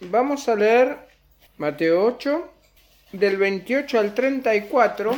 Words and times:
vamos 0.00 0.48
a 0.48 0.54
leer 0.54 0.98
Mateo 1.58 2.04
8, 2.04 2.52
del 3.12 3.36
28 3.36 3.98
al 3.98 4.14
34, 4.14 5.12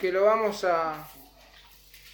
que 0.00 0.12
lo 0.12 0.24
vamos 0.24 0.64
a, 0.64 1.08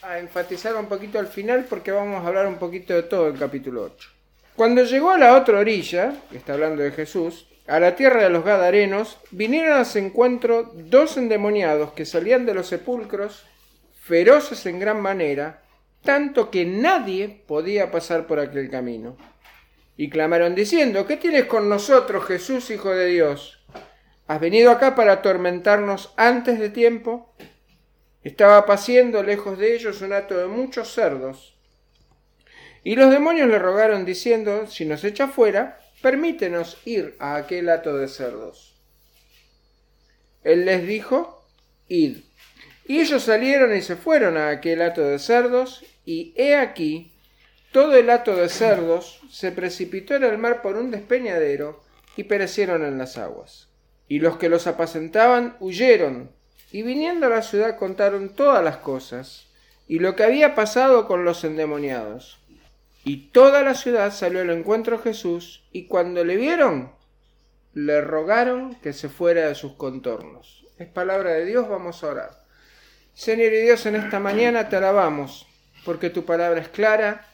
a 0.02 0.18
enfatizar 0.18 0.74
un 0.76 0.86
poquito 0.86 1.18
al 1.18 1.26
final 1.26 1.66
porque 1.68 1.90
vamos 1.90 2.24
a 2.24 2.28
hablar 2.28 2.46
un 2.46 2.56
poquito 2.56 2.94
de 2.94 3.02
todo 3.02 3.28
el 3.28 3.38
capítulo 3.38 3.82
8. 3.82 4.08
Cuando 4.56 4.84
llegó 4.84 5.10
a 5.10 5.18
la 5.18 5.36
otra 5.36 5.58
orilla, 5.58 6.14
que 6.30 6.36
está 6.36 6.54
hablando 6.54 6.82
de 6.82 6.92
Jesús, 6.92 7.48
a 7.66 7.80
la 7.80 7.96
tierra 7.96 8.22
de 8.22 8.30
los 8.30 8.44
Gadarenos, 8.44 9.18
vinieron 9.30 9.78
a 9.78 9.84
su 9.84 9.98
encuentro 9.98 10.70
dos 10.74 11.16
endemoniados 11.16 11.92
que 11.92 12.04
salían 12.04 12.46
de 12.46 12.54
los 12.54 12.68
sepulcros, 12.68 13.44
feroces 14.00 14.66
en 14.66 14.78
gran 14.78 15.00
manera, 15.00 15.62
tanto 16.02 16.50
que 16.50 16.66
nadie 16.66 17.42
podía 17.46 17.90
pasar 17.90 18.26
por 18.26 18.38
aquel 18.38 18.70
camino. 18.70 19.16
Y 19.96 20.10
clamaron 20.10 20.54
diciendo, 20.54 21.06
¿qué 21.06 21.16
tienes 21.16 21.44
con 21.44 21.68
nosotros, 21.68 22.26
Jesús, 22.26 22.70
Hijo 22.70 22.90
de 22.90 23.06
Dios? 23.06 23.64
¿Has 24.26 24.40
venido 24.40 24.70
acá 24.70 24.94
para 24.94 25.12
atormentarnos 25.12 26.12
antes 26.16 26.58
de 26.58 26.70
tiempo? 26.70 27.34
Estaba 28.22 28.64
paciendo 28.64 29.22
lejos 29.22 29.58
de 29.58 29.74
ellos 29.74 30.00
un 30.00 30.14
hato 30.14 30.36
de 30.36 30.46
muchos 30.46 30.92
cerdos. 30.92 31.56
Y 32.82 32.96
los 32.96 33.10
demonios 33.10 33.48
le 33.48 33.58
rogaron 33.58 34.04
diciendo, 34.04 34.66
si 34.66 34.84
nos 34.84 35.04
echa 35.04 35.28
fuera, 35.28 35.78
permítenos 36.02 36.78
ir 36.84 37.16
a 37.18 37.36
aquel 37.36 37.68
hato 37.68 37.96
de 37.96 38.08
cerdos. 38.08 38.78
Él 40.42 40.66
les 40.66 40.86
dijo, 40.86 41.46
id. 41.88 42.18
Y 42.86 43.00
ellos 43.00 43.22
salieron 43.22 43.74
y 43.74 43.80
se 43.80 43.96
fueron 43.96 44.36
a 44.36 44.50
aquel 44.50 44.82
hato 44.82 45.02
de 45.02 45.18
cerdos, 45.18 45.84
y 46.04 46.34
he 46.36 46.56
aquí, 46.56 47.13
todo 47.74 47.96
el 47.96 48.08
hato 48.10 48.36
de 48.36 48.48
cerdos 48.48 49.18
se 49.32 49.50
precipitó 49.50 50.14
en 50.14 50.22
el 50.22 50.38
mar 50.38 50.62
por 50.62 50.76
un 50.76 50.92
despeñadero 50.92 51.82
y 52.16 52.22
perecieron 52.22 52.84
en 52.84 52.98
las 52.98 53.18
aguas. 53.18 53.68
Y 54.06 54.20
los 54.20 54.36
que 54.36 54.48
los 54.48 54.68
apacentaban 54.68 55.56
huyeron, 55.58 56.30
y 56.70 56.82
viniendo 56.82 57.26
a 57.26 57.30
la 57.30 57.42
ciudad 57.42 57.76
contaron 57.76 58.28
todas 58.28 58.62
las 58.62 58.76
cosas, 58.76 59.48
y 59.88 59.98
lo 59.98 60.14
que 60.14 60.22
había 60.22 60.54
pasado 60.54 61.08
con 61.08 61.24
los 61.24 61.42
endemoniados. 61.42 62.38
Y 63.02 63.30
toda 63.32 63.64
la 63.64 63.74
ciudad 63.74 64.12
salió 64.12 64.42
al 64.42 64.50
encuentro 64.50 64.98
de 64.98 65.02
Jesús, 65.02 65.64
y 65.72 65.88
cuando 65.88 66.24
le 66.24 66.36
vieron, 66.36 66.92
le 67.72 68.00
rogaron 68.02 68.76
que 68.76 68.92
se 68.92 69.08
fuera 69.08 69.48
de 69.48 69.56
sus 69.56 69.72
contornos. 69.72 70.64
Es 70.78 70.86
palabra 70.86 71.32
de 71.32 71.44
Dios, 71.44 71.68
vamos 71.68 72.04
a 72.04 72.06
orar. 72.06 72.30
Señor 73.14 73.52
y 73.52 73.62
Dios, 73.62 73.84
en 73.86 73.96
esta 73.96 74.20
mañana 74.20 74.68
te 74.68 74.76
alabamos 74.76 75.48
porque 75.84 76.08
tu 76.08 76.24
palabra 76.24 76.60
es 76.60 76.68
clara, 76.68 77.26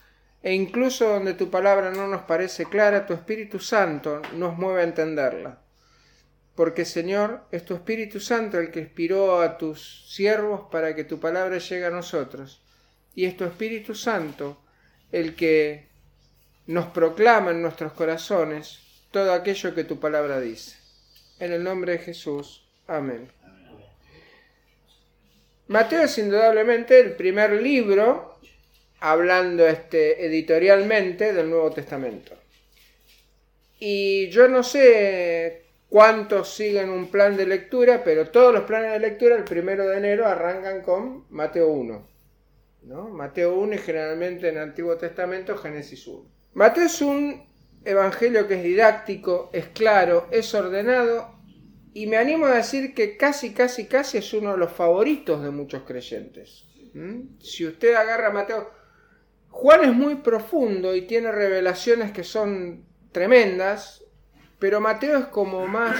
e 0.42 0.54
incluso 0.54 1.08
donde 1.08 1.34
tu 1.34 1.50
palabra 1.50 1.90
no 1.90 2.06
nos 2.06 2.22
parece 2.22 2.64
clara, 2.64 3.06
tu 3.06 3.12
Espíritu 3.12 3.58
Santo 3.58 4.22
nos 4.34 4.56
mueve 4.56 4.80
a 4.80 4.84
entenderla. 4.84 5.58
Porque 6.54 6.84
Señor, 6.84 7.44
es 7.50 7.64
tu 7.64 7.74
Espíritu 7.74 8.20
Santo 8.20 8.58
el 8.58 8.70
que 8.70 8.80
inspiró 8.80 9.40
a 9.40 9.58
tus 9.58 10.06
siervos 10.08 10.68
para 10.70 10.94
que 10.94 11.04
tu 11.04 11.20
palabra 11.20 11.58
llegue 11.58 11.86
a 11.86 11.90
nosotros. 11.90 12.62
Y 13.14 13.26
es 13.26 13.36
tu 13.36 13.44
Espíritu 13.44 13.94
Santo 13.94 14.62
el 15.12 15.34
que 15.34 15.88
nos 16.66 16.86
proclama 16.86 17.50
en 17.50 17.62
nuestros 17.62 17.92
corazones 17.92 18.80
todo 19.10 19.32
aquello 19.32 19.74
que 19.74 19.84
tu 19.84 19.98
palabra 20.00 20.40
dice. 20.40 20.76
En 21.38 21.52
el 21.52 21.62
nombre 21.62 21.92
de 21.92 21.98
Jesús. 21.98 22.66
Amén. 22.86 23.30
Mateo 25.68 26.02
es 26.02 26.18
indudablemente 26.18 26.98
el 26.98 27.14
primer 27.14 27.52
libro 27.62 28.38
hablando 29.00 29.66
este, 29.66 30.24
editorialmente 30.26 31.32
del 31.32 31.50
Nuevo 31.50 31.70
Testamento. 31.70 32.36
Y 33.78 34.28
yo 34.28 34.46
no 34.46 34.62
sé 34.62 35.64
cuántos 35.88 36.54
siguen 36.54 36.90
un 36.90 37.10
plan 37.10 37.36
de 37.36 37.46
lectura, 37.46 38.04
pero 38.04 38.28
todos 38.28 38.52
los 38.52 38.64
planes 38.64 38.92
de 38.92 39.00
lectura 39.00 39.36
el 39.36 39.44
primero 39.44 39.86
de 39.88 39.98
enero 39.98 40.26
arrancan 40.26 40.82
con 40.82 41.24
Mateo 41.30 41.68
1. 41.68 42.08
¿no? 42.82 43.08
Mateo 43.08 43.54
1 43.54 43.74
y 43.74 43.78
generalmente 43.78 44.48
en 44.48 44.56
el 44.56 44.62
Antiguo 44.62 44.96
Testamento 44.96 45.56
Génesis 45.56 46.06
1. 46.06 46.30
Mateo 46.54 46.84
es 46.84 47.00
un 47.00 47.42
evangelio 47.84 48.46
que 48.46 48.54
es 48.54 48.62
didáctico, 48.62 49.50
es 49.52 49.66
claro, 49.68 50.28
es 50.30 50.54
ordenado 50.54 51.40
y 51.92 52.06
me 52.06 52.18
animo 52.18 52.46
a 52.46 52.54
decir 52.54 52.94
que 52.94 53.16
casi, 53.16 53.52
casi, 53.52 53.86
casi 53.86 54.18
es 54.18 54.32
uno 54.32 54.52
de 54.52 54.58
los 54.58 54.72
favoritos 54.72 55.42
de 55.42 55.50
muchos 55.50 55.82
creyentes. 55.82 56.66
Si 57.40 57.66
usted 57.66 57.94
agarra 57.94 58.30
Mateo, 58.30 58.68
Juan 59.50 59.84
es 59.84 59.92
muy 59.92 60.16
profundo 60.16 60.94
y 60.94 61.02
tiene 61.02 61.30
revelaciones 61.32 62.12
que 62.12 62.24
son 62.24 62.86
tremendas, 63.12 64.04
pero 64.58 64.80
Mateo 64.80 65.18
es 65.18 65.26
como 65.26 65.66
más, 65.66 65.96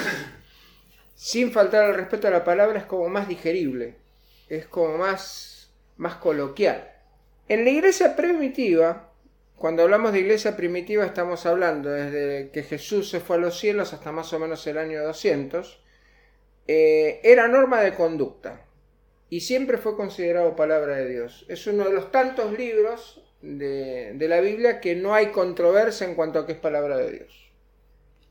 sin 1.14 1.52
faltar 1.52 1.84
al 1.84 1.94
respeto 1.94 2.28
a 2.28 2.30
la 2.30 2.44
palabra, 2.44 2.78
es 2.78 2.86
como 2.86 3.08
más 3.08 3.28
digerible, 3.28 3.96
es 4.48 4.66
como 4.66 4.96
más, 4.96 5.72
más 5.96 6.16
coloquial. 6.16 6.90
En 7.48 7.64
la 7.64 7.70
iglesia 7.70 8.16
primitiva, 8.16 9.12
cuando 9.56 9.82
hablamos 9.82 10.12
de 10.12 10.20
iglesia 10.20 10.56
primitiva 10.56 11.04
estamos 11.04 11.44
hablando 11.44 11.90
desde 11.90 12.50
que 12.50 12.62
Jesús 12.62 13.10
se 13.10 13.20
fue 13.20 13.36
a 13.36 13.40
los 13.40 13.58
cielos 13.58 13.92
hasta 13.92 14.12
más 14.12 14.32
o 14.32 14.38
menos 14.38 14.66
el 14.68 14.78
año 14.78 15.02
200, 15.02 15.82
eh, 16.66 17.20
era 17.24 17.48
norma 17.48 17.80
de 17.80 17.94
conducta 17.94 18.64
y 19.28 19.40
siempre 19.40 19.76
fue 19.76 19.96
considerado 19.96 20.56
palabra 20.56 20.96
de 20.96 21.08
Dios. 21.08 21.44
Es 21.48 21.66
uno 21.66 21.84
de 21.84 21.92
los 21.92 22.12
tantos 22.12 22.56
libros 22.56 23.29
de, 23.42 24.26
la 24.28 24.40
Biblia 24.40 24.80
que 24.80 24.94
no 24.94 25.14
hay 25.14 25.26
controversia 25.28 26.06
en 26.06 26.14
cuanto 26.14 26.38
a 26.38 26.46
que 26.46 26.52
es 26.52 26.58
palabra 26.58 26.96
de 26.96 27.10
Dios. 27.10 27.50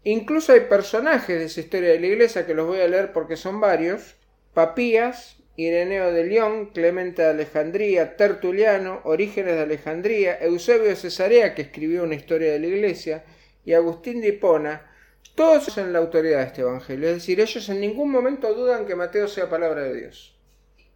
Incluso 0.03 0.53
hay 0.53 0.61
personajes 0.61 1.39
de 1.39 1.45
esa 1.45 1.59
historia 1.59 1.89
de 1.89 1.99
la 1.99 2.07
iglesia 2.07 2.45
que 2.45 2.53
los 2.53 2.67
voy 2.67 2.79
a 2.79 2.87
leer 2.87 3.11
porque 3.11 3.35
son 3.35 3.59
varios. 3.59 4.15
Papías, 4.53 5.37
Ireneo 5.55 6.11
de 6.11 6.23
León, 6.23 6.67
Clemente 6.67 7.21
de 7.21 7.29
Alejandría, 7.29 8.15
Tertuliano, 8.15 9.01
Orígenes 9.03 9.55
de 9.55 9.61
Alejandría, 9.61 10.37
Eusebio 10.39 10.87
de 10.87 10.95
Cesarea, 10.95 11.53
que 11.53 11.63
escribió 11.63 12.03
una 12.03 12.15
historia 12.15 12.51
de 12.51 12.59
la 12.59 12.67
iglesia, 12.67 13.23
y 13.65 13.73
Agustín 13.73 14.21
de 14.21 14.29
Hipona, 14.29 14.89
todos 15.35 15.65
son 15.65 15.93
la 15.93 15.99
autoridad 15.99 16.39
de 16.39 16.45
este 16.45 16.61
evangelio. 16.61 17.09
Es 17.09 17.15
decir, 17.15 17.39
ellos 17.39 17.67
en 17.69 17.81
ningún 17.81 18.09
momento 18.09 18.53
dudan 18.53 18.85
que 18.85 18.95
Mateo 18.95 19.27
sea 19.27 19.49
palabra 19.49 19.83
de 19.83 19.95
Dios. 19.95 20.37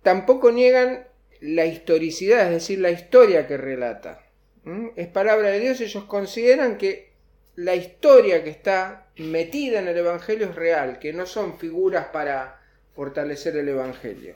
Tampoco 0.02 0.52
niegan 0.52 1.07
la 1.44 1.66
historicidad, 1.66 2.46
es 2.46 2.52
decir, 2.52 2.80
la 2.80 2.92
historia 2.92 3.48
que 3.48 3.58
relata. 3.58 4.22
Es 4.96 5.09
palabra 5.09 5.50
de 5.50 5.59
Dios, 5.59 5.81
ellos 5.81 6.06
consideran 6.06 6.78
que 6.78 7.12
la 7.56 7.76
historia 7.76 8.46
que 8.46 8.50
está 8.50 9.08
metida 9.18 9.80
en 9.80 9.90
el 9.90 9.98
Evangelio 9.98 10.48
es 10.48 10.56
real, 10.56 11.00
que 11.00 11.12
no 11.12 11.26
son 11.26 11.59
figuras 11.59 12.06
para 12.14 12.62
fortalecer 12.96 13.58
el 13.58 13.68
Evangelio. 13.68 14.36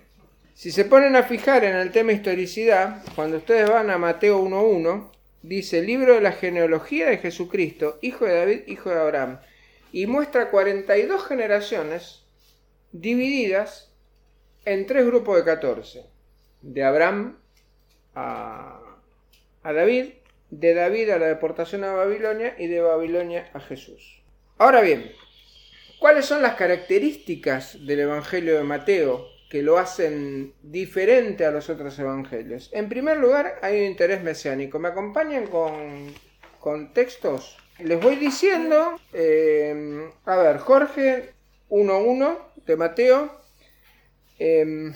Si 0.53 0.69
se 0.69 0.83
ponen 0.83 1.15
a 1.15 1.23
fijar 1.23 1.63
en 1.63 1.77
el 1.77 1.91
tema 1.91 2.11
historicidad, 2.11 3.01
cuando 3.15 3.37
ustedes 3.37 3.69
van 3.69 3.89
a 3.89 3.97
Mateo 3.97 4.43
1.1, 4.43 5.09
dice 5.43 5.83
libro 5.83 6.15
de 6.15 6.21
la 6.21 6.33
genealogía 6.33 7.07
de 7.07 7.19
Jesucristo, 7.19 7.99
hijo 8.01 8.25
de 8.25 8.35
David, 8.35 8.61
hijo 8.67 8.89
de 8.89 8.99
Abraham, 8.99 9.39
y 9.93 10.07
muestra 10.07 10.51
42 10.51 11.25
generaciones 11.25 12.25
divididas 12.91 13.93
en 14.65 14.85
tres 14.85 15.05
grupos 15.05 15.37
de 15.37 15.45
14 15.45 16.16
de 16.61 16.83
Abraham 16.83 17.37
a, 18.15 18.81
David, 19.63 20.13
de 20.49 20.73
David 20.73 21.09
a 21.09 21.19
la 21.19 21.27
deportación 21.27 21.83
a 21.83 21.93
Babilonia 21.93 22.55
y 22.57 22.67
de 22.67 22.81
Babilonia 22.81 23.49
a 23.53 23.59
Jesús. 23.59 24.23
Ahora 24.57 24.81
bien, 24.81 25.11
¿cuáles 25.99 26.25
son 26.25 26.41
las 26.41 26.55
características 26.55 27.85
del 27.85 28.01
Evangelio 28.01 28.57
de 28.57 28.63
Mateo 28.63 29.27
que 29.49 29.61
lo 29.61 29.77
hacen 29.77 30.53
diferente 30.63 31.45
a 31.45 31.51
los 31.51 31.69
otros 31.69 31.97
evangelios? 31.99 32.69
En 32.73 32.89
primer 32.89 33.17
lugar, 33.17 33.59
hay 33.61 33.79
un 33.81 33.85
interés 33.87 34.23
mesiánico. 34.23 34.79
¿Me 34.79 34.89
acompañan 34.89 35.47
con, 35.47 36.13
con 36.59 36.93
textos? 36.93 37.57
Les 37.79 38.01
voy 38.01 38.15
diciendo, 38.15 38.99
eh, 39.13 40.09
a 40.25 40.35
ver, 40.37 40.57
Jorge 40.57 41.33
1.1 41.69 42.37
de 42.65 42.75
Mateo, 42.75 43.31
eh, 44.39 44.91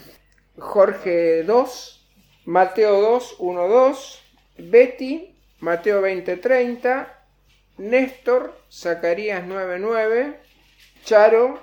Jorge 0.58 1.44
2, 1.44 2.10
Mateo 2.46 3.02
2, 3.02 3.36
1, 3.40 3.68
2, 3.68 4.24
Betty, 4.58 5.36
Mateo 5.60 6.02
20, 6.02 6.38
30, 6.38 7.26
Néstor, 7.78 8.60
Zacarías 8.70 9.44
9, 9.46 9.80
9, 9.80 10.40
Charo, 11.04 11.60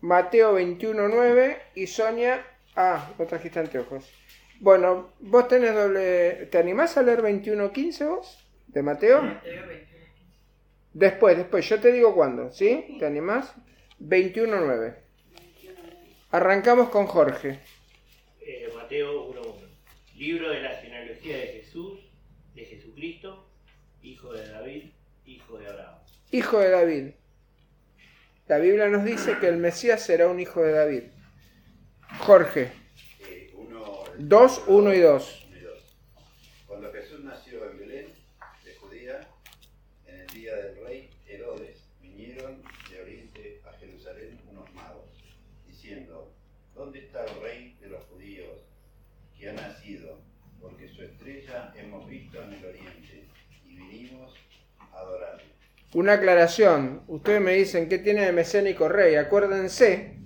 Mateo 0.00 0.54
21, 0.54 1.08
9 1.08 1.62
y 1.74 1.86
Sonia, 1.86 2.44
ah, 2.76 3.10
no 3.18 3.26
trajiste 3.26 3.58
anteojos. 3.58 4.10
Bueno, 4.60 5.12
vos 5.20 5.48
tenés 5.48 5.74
doble, 5.74 6.48
¿te 6.50 6.58
animás 6.58 6.96
a 6.96 7.02
leer 7.02 7.22
21, 7.22 7.72
15 7.72 8.04
vos? 8.06 8.44
¿De 8.66 8.82
Mateo? 8.82 9.22
Después, 10.92 11.36
después, 11.36 11.68
yo 11.68 11.80
te 11.80 11.92
digo 11.92 12.14
cuándo, 12.14 12.50
¿sí? 12.52 12.96
¿Te 12.98 13.06
animás? 13.06 13.54
21, 13.98 14.60
9. 14.60 14.94
Arrancamos 16.30 16.88
con 16.90 17.06
Jorge. 17.06 17.60
Mateo 18.88 19.30
1.1. 19.34 19.54
Libro 20.16 20.48
de 20.48 20.62
la 20.62 20.70
genealogía 20.76 21.36
de 21.36 21.46
Jesús, 21.48 22.00
de 22.54 22.64
Jesucristo, 22.64 23.46
hijo 24.02 24.32
de 24.32 24.48
David, 24.48 24.84
hijo 25.26 25.58
de 25.58 25.66
Abraham. 25.66 25.98
Hijo 26.30 26.58
de 26.58 26.70
David. 26.70 27.10
La 28.46 28.56
Biblia 28.56 28.88
nos 28.88 29.04
dice 29.04 29.36
que 29.40 29.48
el 29.48 29.58
Mesías 29.58 30.02
será 30.02 30.28
un 30.28 30.40
hijo 30.40 30.62
de 30.62 30.72
David. 30.72 31.02
Jorge. 32.20 32.72
2, 34.20 34.62
1 34.68 34.94
y 34.94 35.00
2. 35.00 35.46
Cuando 36.66 36.90
Jesús 36.90 37.20
nació 37.20 37.70
en 37.70 37.78
Belén, 37.78 38.06
de 38.64 38.74
Judía, 38.76 39.28
en 40.06 40.20
el 40.20 40.26
día 40.28 40.56
del 40.56 40.86
rey 40.86 41.10
Herodes, 41.26 41.84
vinieron 42.00 42.62
de 42.90 43.02
Oriente 43.02 43.60
a 43.68 43.72
Jerusalén 43.78 44.40
unos 44.50 44.72
magos, 44.72 45.10
diciendo, 45.66 46.32
¿dónde 46.74 47.00
está 47.00 47.26
el 47.26 47.42
rey 47.42 47.76
de 47.82 47.88
los 47.88 48.02
judíos 48.04 48.48
que 49.38 49.50
ha 49.50 49.52
nacido? 49.52 50.18
Porque 50.60 50.88
su 50.88 51.02
estrella 51.02 51.72
hemos 51.76 52.08
visto 52.08 52.42
en 52.42 52.52
el 52.54 52.64
Oriente 52.64 53.24
y 53.64 53.76
vinimos 53.76 54.34
a 54.80 54.98
adorarle. 54.98 55.44
Una 55.94 56.14
aclaración, 56.14 57.02
ustedes 57.08 57.40
me 57.40 57.54
dicen, 57.54 57.88
¿qué 57.88 57.98
tiene 57.98 58.26
de 58.26 58.32
mesiánico 58.32 58.88
rey? 58.88 59.14
Acuérdense 59.14 60.16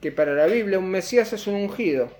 que 0.00 0.10
para 0.10 0.34
la 0.34 0.46
Biblia 0.46 0.78
un 0.78 0.90
Mesías 0.90 1.32
es 1.32 1.46
un 1.46 1.54
ungido. 1.54 2.10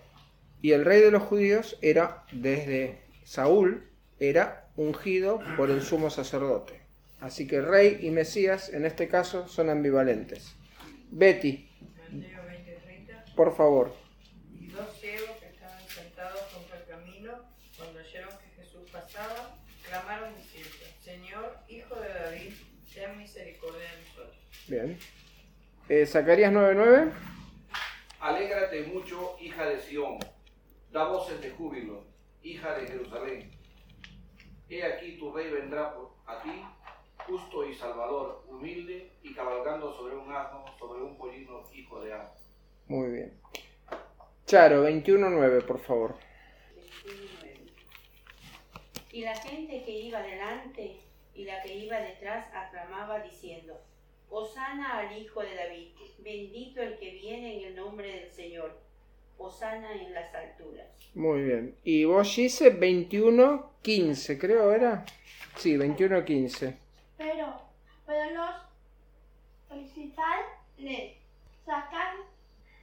Y 0.63 0.73
el 0.73 0.85
rey 0.85 1.01
de 1.01 1.11
los 1.11 1.23
judíos 1.23 1.77
era, 1.83 2.25
desde 2.33 3.01
Saúl, 3.25 3.91
era 4.21 4.69
ungido 4.77 5.41
por 5.57 5.71
el 5.71 5.83
sumo 5.83 6.09
sacerdote. 6.09 6.81
Así 7.21 7.47
que 7.47 7.61
rey 7.61 7.99
y 8.01 8.11
Mesías 8.11 8.69
en 8.73 8.87
este 8.87 9.09
caso 9.09 9.49
son 9.49 9.69
ambivalentes. 9.69 10.55
Betty, 11.11 11.69
por 13.35 13.57
favor. 13.57 13.93
Clamaron 19.89 20.35
diciendo, 20.37 20.71
Señor, 21.05 21.57
Hijo 21.69 21.95
de 21.95 22.09
David, 22.09 22.55
ten 22.93 23.17
misericordia 23.17 23.81
de 23.81 24.03
nosotros. 24.03 24.45
Bien. 24.69 24.99
Eh, 25.89 26.07
Zacarías 26.07 26.53
9:9. 26.53 27.13
Alégrate 28.21 28.83
mucho, 28.85 29.37
hija 29.41 29.67
de 29.67 29.79
Sión 29.81 30.19
Da 30.95 31.09
voces 31.09 31.41
de 31.41 31.51
júbilo, 31.51 32.05
hija 32.41 32.79
de 32.79 32.87
Jerusalén. 32.87 33.51
He 34.71 34.85
aquí 34.85 35.19
tu 35.19 35.33
rey 35.33 35.51
vendrá 35.51 35.93
a 36.25 36.41
ti, 36.41 36.65
justo 37.27 37.69
y 37.69 37.75
salvador, 37.75 38.45
humilde 38.49 39.11
y 39.21 39.35
cabalgando 39.35 39.93
sobre 39.93 40.15
un 40.15 40.33
asno, 40.33 40.65
sobre 40.79 41.03
un 41.03 41.19
pollino 41.19 41.65
hijo 41.75 42.01
de 42.01 42.13
asno. 42.13 42.31
Muy 42.87 43.11
bien. 43.11 43.41
Charo, 44.47 44.89
21.9, 44.89 45.67
por 45.67 45.81
favor. 45.81 46.15
Y 49.11 49.23
la 49.23 49.35
gente 49.35 49.83
que 49.83 49.91
iba 49.91 50.23
delante 50.23 51.01
y 51.35 51.45
la 51.45 51.61
que 51.61 51.75
iba 51.75 51.99
detrás 51.99 52.47
aclamaba 52.55 53.19
diciendo, 53.19 53.81
Osana 54.35 54.99
al 54.99 55.17
Hijo 55.17 55.43
de 55.43 55.55
David, 55.55 55.89
bendito 56.19 56.83
el 56.83 56.99
que 56.99 57.13
viene 57.13 57.59
en 57.59 57.69
el 57.69 57.77
nombre 57.77 58.21
del 58.21 58.31
Señor 58.33 58.81
Osana 59.39 59.93
en 59.93 60.13
las 60.13 60.35
alturas. 60.35 60.89
Muy 61.15 61.43
bien. 61.43 61.77
Y 61.85 62.05
vos 62.05 62.35
dice 62.35 62.71
21, 62.71 63.71
15, 63.81 64.39
creo 64.39 64.73
era. 64.73 65.05
Sí, 65.57 65.77
21, 65.77 66.25
15. 66.25 66.77
Pero, 67.17 67.61
pero 68.07 68.31
los 68.35 68.51
principales 69.69 71.17
sacan 71.65 72.17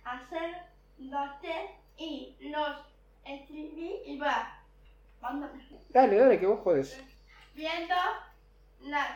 a 0.06 0.30
ser 0.30 0.56
dote 0.98 1.72
y 1.98 2.38
los 2.40 2.78
va. 4.22 4.58
Dale, 5.90 6.16
dale, 6.16 6.40
que 6.40 6.46
vos 6.46 6.62
podés. 6.62 7.04
Viendo 7.54 7.96
las 8.84 9.10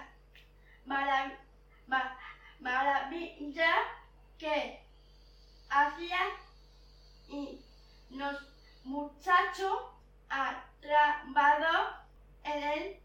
maravillas 0.85 1.44
que 4.37 4.79
hacían 5.69 6.29
y 7.29 7.59
los 8.09 8.35
muchachos 8.83 9.79
atrapados 10.29 11.95
en 12.43 12.63
el 12.63 12.97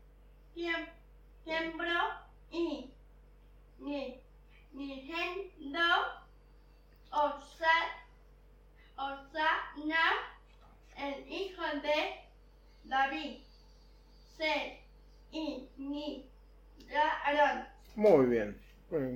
tiempo 0.54 1.84
y 2.50 2.92
ni, 3.78 4.20
diciendo 4.72 5.80
Osana, 7.10 7.80
el 10.96 11.32
hijo 11.32 11.62
de 11.82 12.20
David, 12.84 13.42
se 14.36 14.84
iniciaron. 15.30 16.18
Muy 17.96 18.26
bien 18.26 18.69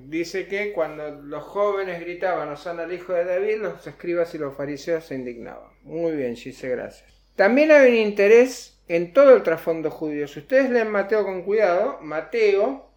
dice 0.07 0.47
que 0.47 0.73
cuando 0.73 1.11
los 1.11 1.43
jóvenes 1.43 2.01
gritaban 2.01 2.49
Osana 2.49 2.85
al 2.85 2.93
hijo 2.93 3.13
de 3.13 3.25
David, 3.25 3.59
los 3.59 3.87
escribas 3.87 4.35
y 4.35 4.39
los 4.39 4.57
fariseos 4.57 5.05
se 5.05 5.15
indignaban. 5.15 5.71
Muy 5.83 6.13
bien, 6.13 6.35
dice 6.35 6.69
gracias. 6.69 7.13
También 7.37 7.73
hay 7.73 7.91
un 7.91 7.97
interés 7.97 8.81
en 8.87 9.13
todo 9.13 9.35
el 9.35 9.43
trasfondo 9.43 9.91
judío. 9.91 10.29
Si 10.29 10.41
ustedes 10.41 10.71
leen 10.71 10.91
Mateo 10.91 11.25
con 11.25 11.43
cuidado, 11.43 11.99
Mateo 12.01 12.91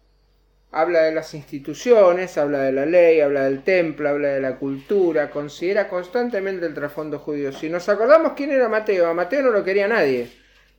habla 0.70 1.02
de 1.02 1.12
las 1.12 1.34
instituciones, 1.34 2.36
habla 2.38 2.60
de 2.60 2.72
la 2.72 2.86
ley, 2.86 3.20
habla 3.20 3.44
del 3.44 3.64
templo, 3.64 4.08
habla 4.08 4.28
de 4.28 4.40
la 4.40 4.56
cultura, 4.56 5.30
considera 5.30 5.88
constantemente 5.88 6.66
el 6.66 6.74
trasfondo 6.74 7.18
judío. 7.18 7.52
Si 7.52 7.68
nos 7.68 7.88
acordamos 7.88 8.34
quién 8.36 8.50
era 8.50 8.68
Mateo, 8.68 9.08
a 9.08 9.14
Mateo 9.14 9.42
no 9.42 9.50
lo 9.50 9.64
quería 9.64 9.88
nadie, 9.88 10.30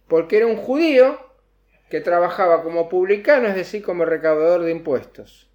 porque 0.07 0.37
era 0.37 0.47
un 0.47 0.57
judío 0.57 1.19
que 1.89 2.01
trabajaba 2.01 2.63
como 2.63 2.87
publicano, 2.87 3.47
es 3.47 3.55
decir, 3.55 3.81
como 3.81 4.05
recaudador 4.05 4.63
de 4.63 4.71
impuestos. 4.71 5.48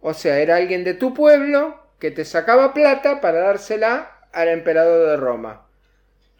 O 0.00 0.14
sea, 0.14 0.40
era 0.40 0.56
alguien 0.56 0.84
de 0.84 0.94
tu 0.94 1.14
pueblo 1.14 1.78
que 1.98 2.10
te 2.10 2.24
sacaba 2.24 2.72
plata 2.72 3.20
para 3.20 3.40
dársela 3.40 4.26
al 4.32 4.48
emperador 4.48 5.08
de 5.08 5.16
Roma. 5.16 5.66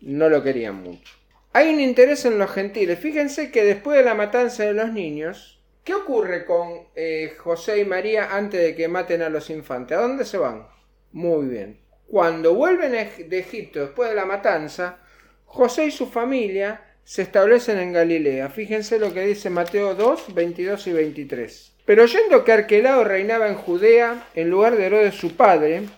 No 0.00 0.28
lo 0.28 0.42
querían 0.42 0.82
mucho. 0.82 1.14
Hay 1.52 1.72
un 1.72 1.80
interés 1.80 2.24
en 2.24 2.38
los 2.38 2.50
gentiles. 2.50 2.98
Fíjense 2.98 3.50
que 3.50 3.64
después 3.64 3.98
de 3.98 4.04
la 4.04 4.14
matanza 4.14 4.64
de 4.64 4.72
los 4.72 4.92
niños, 4.92 5.60
¿qué 5.84 5.94
ocurre 5.94 6.46
con 6.46 6.86
eh, 6.94 7.34
José 7.38 7.80
y 7.80 7.84
María 7.84 8.34
antes 8.34 8.60
de 8.60 8.74
que 8.74 8.88
maten 8.88 9.22
a 9.22 9.28
los 9.28 9.50
infantes? 9.50 9.98
¿A 9.98 10.02
dónde 10.02 10.24
se 10.24 10.38
van? 10.38 10.66
Muy 11.12 11.48
bien. 11.48 11.80
Cuando 12.06 12.54
vuelven 12.54 12.92
de 12.92 13.38
Egipto 13.38 13.80
después 13.80 14.08
de 14.08 14.16
la 14.16 14.24
matanza, 14.24 14.98
José 15.44 15.86
y 15.86 15.90
su 15.90 16.06
familia 16.06 16.80
se 17.04 17.22
establecen 17.22 17.78
en 17.78 17.92
Galilea. 17.92 18.50
Fíjense 18.50 18.98
lo 19.00 19.12
que 19.12 19.26
dice 19.26 19.50
Mateo 19.50 19.96
2, 19.96 20.32
22 20.32 20.86
y 20.86 20.92
23. 20.92 21.72
Pero 21.90 22.04
oyendo 22.04 22.44
que 22.44 22.52
Arquelao 22.52 23.02
reinaba 23.02 23.48
en 23.48 23.56
Judea, 23.56 24.28
en 24.36 24.48
lugar 24.48 24.76
de 24.76 24.86
Herodes 24.86 25.16
su 25.16 25.34
padre, 25.34 25.88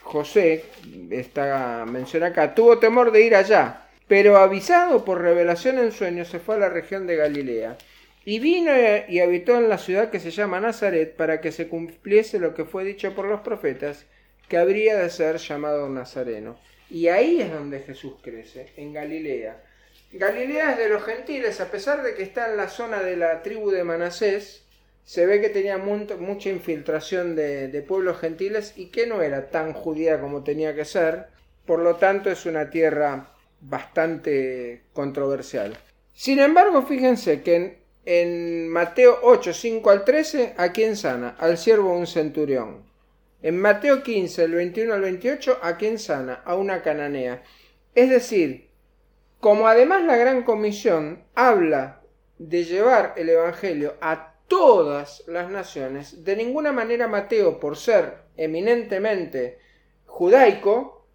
José, 0.00 0.64
está 1.10 1.84
menciona 1.84 2.28
acá, 2.28 2.54
tuvo 2.54 2.78
temor 2.78 3.12
de 3.12 3.20
ir 3.20 3.34
allá, 3.34 3.82
pero 4.08 4.38
avisado 4.38 5.04
por 5.04 5.20
revelación 5.20 5.78
en 5.78 5.92
sueños 5.92 6.28
se 6.28 6.38
fue 6.38 6.54
a 6.54 6.60
la 6.60 6.70
región 6.70 7.06
de 7.06 7.16
Galilea. 7.16 7.76
Y 8.24 8.38
vino 8.38 8.72
y 9.06 9.20
habitó 9.20 9.58
en 9.58 9.68
la 9.68 9.76
ciudad 9.76 10.08
que 10.08 10.18
se 10.18 10.30
llama 10.30 10.60
Nazaret 10.60 11.14
para 11.14 11.42
que 11.42 11.52
se 11.52 11.68
cumpliese 11.68 12.38
lo 12.38 12.54
que 12.54 12.64
fue 12.64 12.82
dicho 12.82 13.14
por 13.14 13.26
los 13.26 13.42
profetas, 13.42 14.06
que 14.48 14.56
habría 14.56 14.96
de 14.96 15.10
ser 15.10 15.36
llamado 15.36 15.90
Nazareno. 15.90 16.58
Y 16.88 17.08
ahí 17.08 17.42
es 17.42 17.52
donde 17.52 17.80
Jesús 17.80 18.14
crece, 18.22 18.72
en 18.78 18.94
Galilea. 18.94 19.62
Galilea 20.10 20.72
es 20.72 20.78
de 20.78 20.88
los 20.88 21.04
gentiles, 21.04 21.60
a 21.60 21.70
pesar 21.70 22.02
de 22.02 22.14
que 22.14 22.22
está 22.22 22.50
en 22.50 22.56
la 22.56 22.68
zona 22.68 23.02
de 23.02 23.18
la 23.18 23.42
tribu 23.42 23.70
de 23.70 23.84
Manasés, 23.84 24.63
se 25.04 25.26
ve 25.26 25.40
que 25.40 25.50
tenía 25.50 25.76
mucha 25.76 26.48
infiltración 26.48 27.36
de, 27.36 27.84
pueblos 27.86 28.18
gentiles 28.18 28.72
y 28.76 28.86
que 28.86 29.06
no 29.06 29.20
era 29.22 29.50
tan 29.50 29.72
judía 29.72 30.20
como 30.20 30.42
tenía 30.42 30.74
que 30.74 30.84
ser, 30.84 31.26
por 31.66 31.80
lo 31.80 31.96
tanto 31.96 32.30
es 32.30 32.46
una 32.46 32.70
tierra 32.70 33.32
bastante 33.60 34.82
controversial. 34.92 35.76
Sin 36.14 36.38
embargo, 36.38 36.82
fíjense 36.82 37.42
que 37.42 37.56
en, 37.56 37.78
en 38.06 38.68
Mateo 38.68 39.18
8, 39.22 39.52
5 39.52 39.90
al 39.90 40.04
13, 40.04 40.54
¿a 40.56 40.72
quién 40.72 40.96
sana? 40.96 41.36
Al 41.38 41.58
siervo 41.58 41.96
un 41.96 42.06
centurión. 42.06 42.84
En 43.42 43.60
Mateo 43.60 44.02
15, 44.02 44.44
el 44.44 44.54
21 44.54 44.94
al 44.94 45.02
28, 45.02 45.58
¿a 45.60 45.76
quién 45.76 45.98
sana? 45.98 46.40
A 46.46 46.54
una 46.54 46.82
cananea. 46.82 47.42
Es 47.94 48.08
decir, 48.08 48.70
como 49.38 49.68
además 49.68 50.04
la 50.04 50.16
Gran 50.16 50.44
Comisión 50.44 51.24
habla 51.34 52.00
de 52.38 52.64
llevar 52.64 53.12
el 53.16 53.28
Evangelio 53.28 53.94
a 54.00 54.33
todas 54.48 55.24
las 55.26 55.50
naciones. 55.50 56.24
De 56.24 56.36
ninguna 56.36 56.72
manera 56.72 57.08
Mateo, 57.08 57.58
por 57.60 57.76
ser 57.76 58.18
eminentemente 58.36 59.58
judaico, 60.06 61.06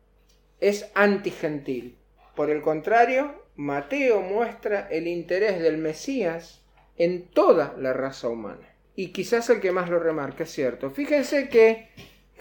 es 0.60 0.90
antigentil. 0.94 1.98
Por 2.36 2.50
el 2.50 2.62
contrario, 2.62 3.44
Mateo 3.56 4.22
muestra 4.22 4.88
el 4.90 5.08
interés 5.08 5.60
del 5.60 5.78
Mesías 5.78 6.62
en 6.98 7.28
toda 7.28 7.76
la 7.78 7.94
raza 7.94 8.30
humana. 8.30 8.70
Y 8.96 9.08
quizás 9.08 9.50
el 9.50 9.62
que 9.62 9.72
más 9.72 9.90
lo 9.90 10.00
remarca, 10.00 10.44
es 10.44 10.52
cierto. 10.52 10.90
Fíjense 10.90 11.50
que 11.50 11.90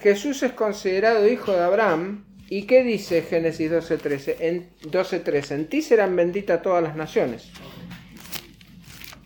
Jesús 0.00 0.42
es 0.42 0.52
considerado 0.52 1.28
hijo 1.28 1.52
de 1.52 1.60
Abraham. 1.60 2.24
¿Y 2.50 2.66
qué 2.66 2.82
dice 2.82 3.22
Génesis 3.22 3.70
12.13? 3.70 4.36
En 4.40 4.70
12.13, 4.80 5.50
en 5.52 5.68
ti 5.68 5.82
serán 5.82 6.16
benditas 6.16 6.62
todas 6.62 6.82
las 6.82 6.96
naciones. 6.96 7.50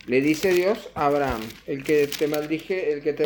Le 0.05 0.19
dice 0.19 0.51
Dios 0.51 0.89
a 0.95 1.05
Abraham, 1.05 1.41
el 1.65 1.81
que 1.81 2.07
te 2.07 2.27
maldije, 2.27 2.91
el 2.91 3.01
que 3.01 3.13
te 3.13 3.25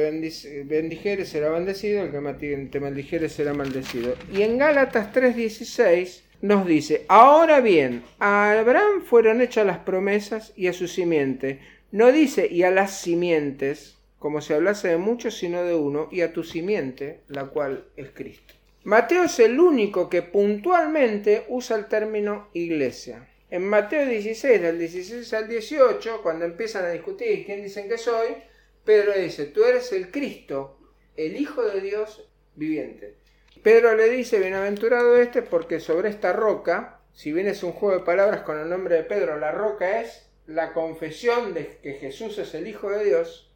bendijere 0.63 1.25
será 1.25 1.50
bendecido, 1.50 2.03
el 2.03 2.12
que 2.12 2.67
te 2.72 2.79
maldijere 2.79 3.29
será 3.29 3.53
maldecido. 3.55 4.13
Y 4.31 4.43
en 4.43 4.60
Gálatas 4.60 5.12
3:16 5.12 6.22
nos 6.41 6.67
dice, 6.67 7.05
ahora 7.07 7.62
bien, 7.62 8.03
a 8.19 8.51
Abraham 8.51 9.01
fueron 9.03 9.41
hechas 9.41 9.65
las 9.65 9.79
promesas 9.79 10.53
y 10.55 10.67
a 10.67 10.74
su 10.74 10.88
simiente. 10.88 11.62
No 11.91 12.12
dice 12.12 12.48
y 12.48 12.62
a 12.62 12.69
las 12.69 13.00
simientes, 13.00 13.98
como 14.19 14.41
si 14.41 14.53
hablase 14.53 14.89
de 14.89 14.98
muchos, 14.98 15.36
sino 15.36 15.63
de 15.63 15.74
uno, 15.74 16.10
y 16.12 16.22
a 16.22 16.31
tu 16.31 16.43
simiente, 16.43 17.22
la 17.27 17.46
cual 17.46 17.86
es 17.96 18.12
Cristo. 18.13 18.53
Mateo 18.84 19.24
es 19.24 19.39
el 19.39 19.60
único 19.60 20.10
que 20.10 20.22
puntualmente 20.22 21.46
usa 21.50 21.75
el 21.75 21.88
término 21.88 22.50
iglesia. 22.53 23.27
En 23.50 23.63
Mateo 23.63 24.06
16, 24.06 24.62
del 24.62 24.77
16 24.77 25.34
al 25.34 25.48
18, 25.48 26.22
cuando 26.22 26.44
empiezan 26.44 26.84
a 26.84 26.89
discutir 26.89 27.46
quién 27.46 27.63
dicen 27.63 27.88
que 27.88 27.98
soy, 27.98 28.36
Pedro 28.84 29.13
dice, 29.13 29.46
tú 29.46 29.63
eres 29.63 29.94
el 29.94 30.12
Cristo, 30.12 30.77
el 31.16 31.38
Hijo 31.38 31.62
de 31.62 31.80
Dios 31.80 32.30
viviente. 32.56 33.16
Pedro 33.63 33.96
le 33.96 34.10
dice, 34.10 34.39
bienaventurado 34.39 35.16
este, 35.16 35.42
porque 35.42 35.80
sobre 35.80 36.10
esta 36.10 36.34
roca, 36.34 37.00
si 37.13 37.32
bien 37.32 37.48
es 37.48 37.63
un 37.63 37.72
juego 37.72 38.00
de 38.00 38.06
palabras 38.06 38.42
con 38.42 38.60
el 38.60 38.70
nombre 38.70 38.96
de 38.96 39.04
Pedro, 39.04 39.38
la 39.38 39.51
roca 39.51 40.01
es 40.01 40.30
la 40.46 40.74
confesión 40.74 41.54
de 41.54 41.77
que 41.82 41.94
Jesús 41.94 42.38
es 42.39 42.54
el 42.54 42.68
Hijo 42.68 42.89
de 42.89 43.06
Dios, 43.06 43.50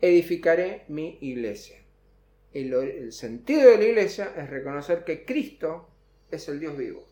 edificaré 0.00 0.82
mi 0.88 1.18
iglesia. 1.20 1.78
El, 2.52 2.72
el 2.74 3.12
sentido 3.12 3.70
de 3.70 3.78
la 3.78 3.84
iglesia 3.84 4.32
es 4.36 4.50
reconocer 4.50 5.04
que 5.04 5.24
Cristo 5.24 5.88
es 6.32 6.48
el 6.48 6.58
Dios 6.58 6.76
vivo, 6.76 7.06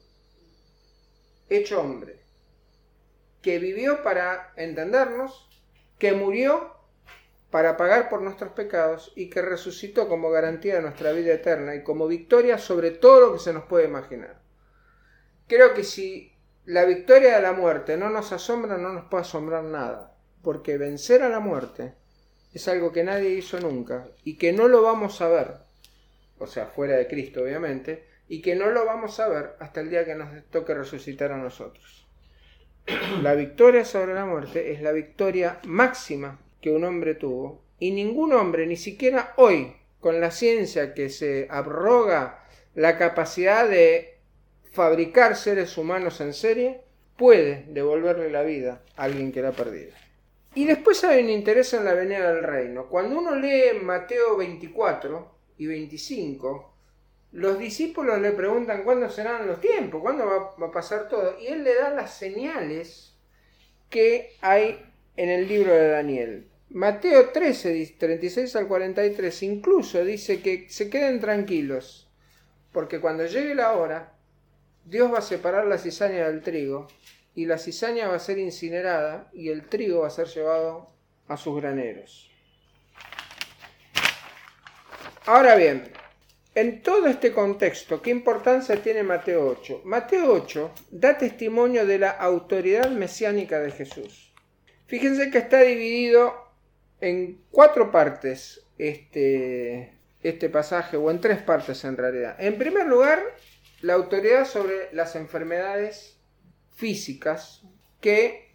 hecho 1.48 1.80
hombre, 1.80 2.20
que 3.42 3.58
vivió 3.58 4.02
para 4.02 4.52
entendernos, 4.56 5.48
que 5.98 6.12
murió 6.12 6.74
para 7.50 7.76
pagar 7.76 8.08
por 8.08 8.22
nuestros 8.22 8.52
pecados 8.52 9.12
y 9.14 9.28
que 9.28 9.42
resucitó 9.42 10.08
como 10.08 10.30
garantía 10.30 10.76
de 10.76 10.82
nuestra 10.82 11.12
vida 11.12 11.34
eterna 11.34 11.74
y 11.74 11.82
como 11.82 12.08
victoria 12.08 12.56
sobre 12.56 12.92
todo 12.92 13.20
lo 13.20 13.32
que 13.34 13.40
se 13.40 13.52
nos 13.52 13.64
puede 13.64 13.84
imaginar. 13.84 14.40
Creo 15.46 15.74
que 15.74 15.84
si 15.84 16.32
la 16.64 16.84
victoria 16.84 17.36
de 17.36 17.42
la 17.42 17.52
muerte 17.52 17.96
no 17.96 18.08
nos 18.08 18.32
asombra, 18.32 18.78
no 18.78 18.90
nos 18.92 19.04
puede 19.10 19.22
asombrar 19.22 19.64
nada, 19.64 20.16
porque 20.42 20.78
vencer 20.78 21.22
a 21.22 21.28
la 21.28 21.40
muerte 21.40 21.94
es 22.54 22.68
algo 22.68 22.90
que 22.90 23.04
nadie 23.04 23.30
hizo 23.30 23.60
nunca 23.60 24.08
y 24.24 24.38
que 24.38 24.52
no 24.52 24.68
lo 24.68 24.80
vamos 24.80 25.20
a 25.20 25.28
ver, 25.28 25.56
o 26.38 26.46
sea, 26.46 26.66
fuera 26.66 26.96
de 26.96 27.06
Cristo 27.06 27.42
obviamente, 27.42 28.06
y 28.32 28.40
que 28.40 28.54
no 28.56 28.70
lo 28.70 28.86
vamos 28.86 29.20
a 29.20 29.28
ver 29.28 29.56
hasta 29.60 29.82
el 29.82 29.90
día 29.90 30.06
que 30.06 30.14
nos 30.14 30.30
toque 30.48 30.72
resucitar 30.72 31.32
a 31.32 31.36
nosotros. 31.36 32.06
La 33.20 33.34
victoria 33.34 33.84
sobre 33.84 34.14
la 34.14 34.24
muerte 34.24 34.72
es 34.72 34.80
la 34.80 34.92
victoria 34.92 35.60
máxima 35.64 36.40
que 36.62 36.70
un 36.70 36.82
hombre 36.84 37.14
tuvo 37.14 37.62
y 37.78 37.90
ningún 37.90 38.32
hombre, 38.32 38.66
ni 38.66 38.76
siquiera 38.76 39.34
hoy, 39.36 39.76
con 40.00 40.18
la 40.22 40.30
ciencia 40.30 40.94
que 40.94 41.10
se 41.10 41.46
abroga 41.50 42.46
la 42.74 42.96
capacidad 42.96 43.68
de 43.68 44.16
fabricar 44.72 45.36
seres 45.36 45.76
humanos 45.76 46.22
en 46.22 46.32
serie, 46.32 46.80
puede 47.18 47.66
devolverle 47.68 48.30
la 48.30 48.44
vida 48.44 48.80
a 48.96 49.02
alguien 49.02 49.30
que 49.30 49.42
la 49.42 49.50
ha 49.50 49.52
perdido. 49.52 49.92
Y 50.54 50.64
después 50.64 51.04
hay 51.04 51.22
un 51.22 51.28
interés 51.28 51.74
en 51.74 51.84
la 51.84 51.92
venida 51.92 52.32
del 52.32 52.44
reino. 52.44 52.88
Cuando 52.88 53.18
uno 53.18 53.34
lee 53.34 53.78
Mateo 53.82 54.38
24 54.38 55.34
y 55.58 55.66
25, 55.66 56.71
los 57.32 57.58
discípulos 57.58 58.20
le 58.20 58.32
preguntan 58.32 58.84
cuándo 58.84 59.08
serán 59.08 59.46
los 59.46 59.60
tiempos, 59.60 60.02
cuándo 60.02 60.54
va, 60.58 60.66
a 60.66 60.70
pasar 60.70 61.08
todo, 61.08 61.38
y 61.40 61.46
él 61.46 61.64
le 61.64 61.74
da 61.74 61.90
las 61.90 62.14
señales 62.14 63.14
que 63.88 64.36
hay 64.42 64.84
en 65.16 65.30
el 65.30 65.48
libro 65.48 65.74
de 65.74 65.88
Daniel. 65.88 66.48
Mateo 66.68 67.30
13, 67.30 67.96
36 67.98 68.56
al 68.56 68.68
43, 68.68 69.42
incluso 69.44 70.04
dice 70.04 70.40
que 70.40 70.66
se 70.68 70.90
queden 70.90 71.20
tranquilos, 71.20 72.10
porque 72.70 73.00
cuando 73.00 73.24
llegue 73.24 73.54
la 73.54 73.72
hora, 73.72 74.14
Dios 74.84 75.12
va 75.12 75.18
a 75.18 75.22
separar 75.22 75.66
la 75.66 75.78
cizaña 75.78 76.28
del 76.28 76.42
trigo, 76.42 76.88
y 77.34 77.46
la 77.46 77.56
cizaña 77.56 78.08
va 78.08 78.16
a 78.16 78.20
ser 78.20 78.38
incinerada, 78.38 79.30
y 79.32 79.48
el 79.48 79.68
trigo 79.68 80.00
va 80.00 80.08
a 80.08 80.10
ser 80.10 80.26
llevado 80.26 80.88
a 81.28 81.36
sus 81.38 81.56
graneros. 81.56 82.30
Ahora 85.24 85.54
bien, 85.54 85.92
en 86.54 86.82
todo 86.82 87.06
este 87.06 87.32
contexto, 87.32 88.02
¿qué 88.02 88.10
importancia 88.10 88.82
tiene 88.82 89.02
Mateo 89.02 89.46
8? 89.46 89.82
Mateo 89.84 90.32
8 90.32 90.72
da 90.90 91.16
testimonio 91.16 91.86
de 91.86 91.98
la 91.98 92.10
autoridad 92.10 92.90
mesiánica 92.90 93.58
de 93.60 93.70
Jesús. 93.70 94.34
Fíjense 94.86 95.30
que 95.30 95.38
está 95.38 95.62
dividido 95.62 96.34
en 97.00 97.42
cuatro 97.50 97.90
partes 97.90 98.66
este, 98.76 99.98
este 100.22 100.50
pasaje, 100.50 100.96
o 100.96 101.10
en 101.10 101.20
tres 101.20 101.40
partes 101.42 101.84
en 101.84 101.96
realidad. 101.96 102.36
En 102.38 102.58
primer 102.58 102.86
lugar, 102.86 103.22
la 103.80 103.94
autoridad 103.94 104.44
sobre 104.44 104.92
las 104.92 105.16
enfermedades 105.16 106.18
físicas 106.74 107.62
que 108.00 108.52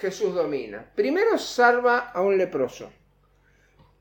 Jesús 0.00 0.34
domina. 0.34 0.90
Primero 0.94 1.38
salva 1.38 2.10
a 2.10 2.22
un 2.22 2.38
leproso. 2.38 2.90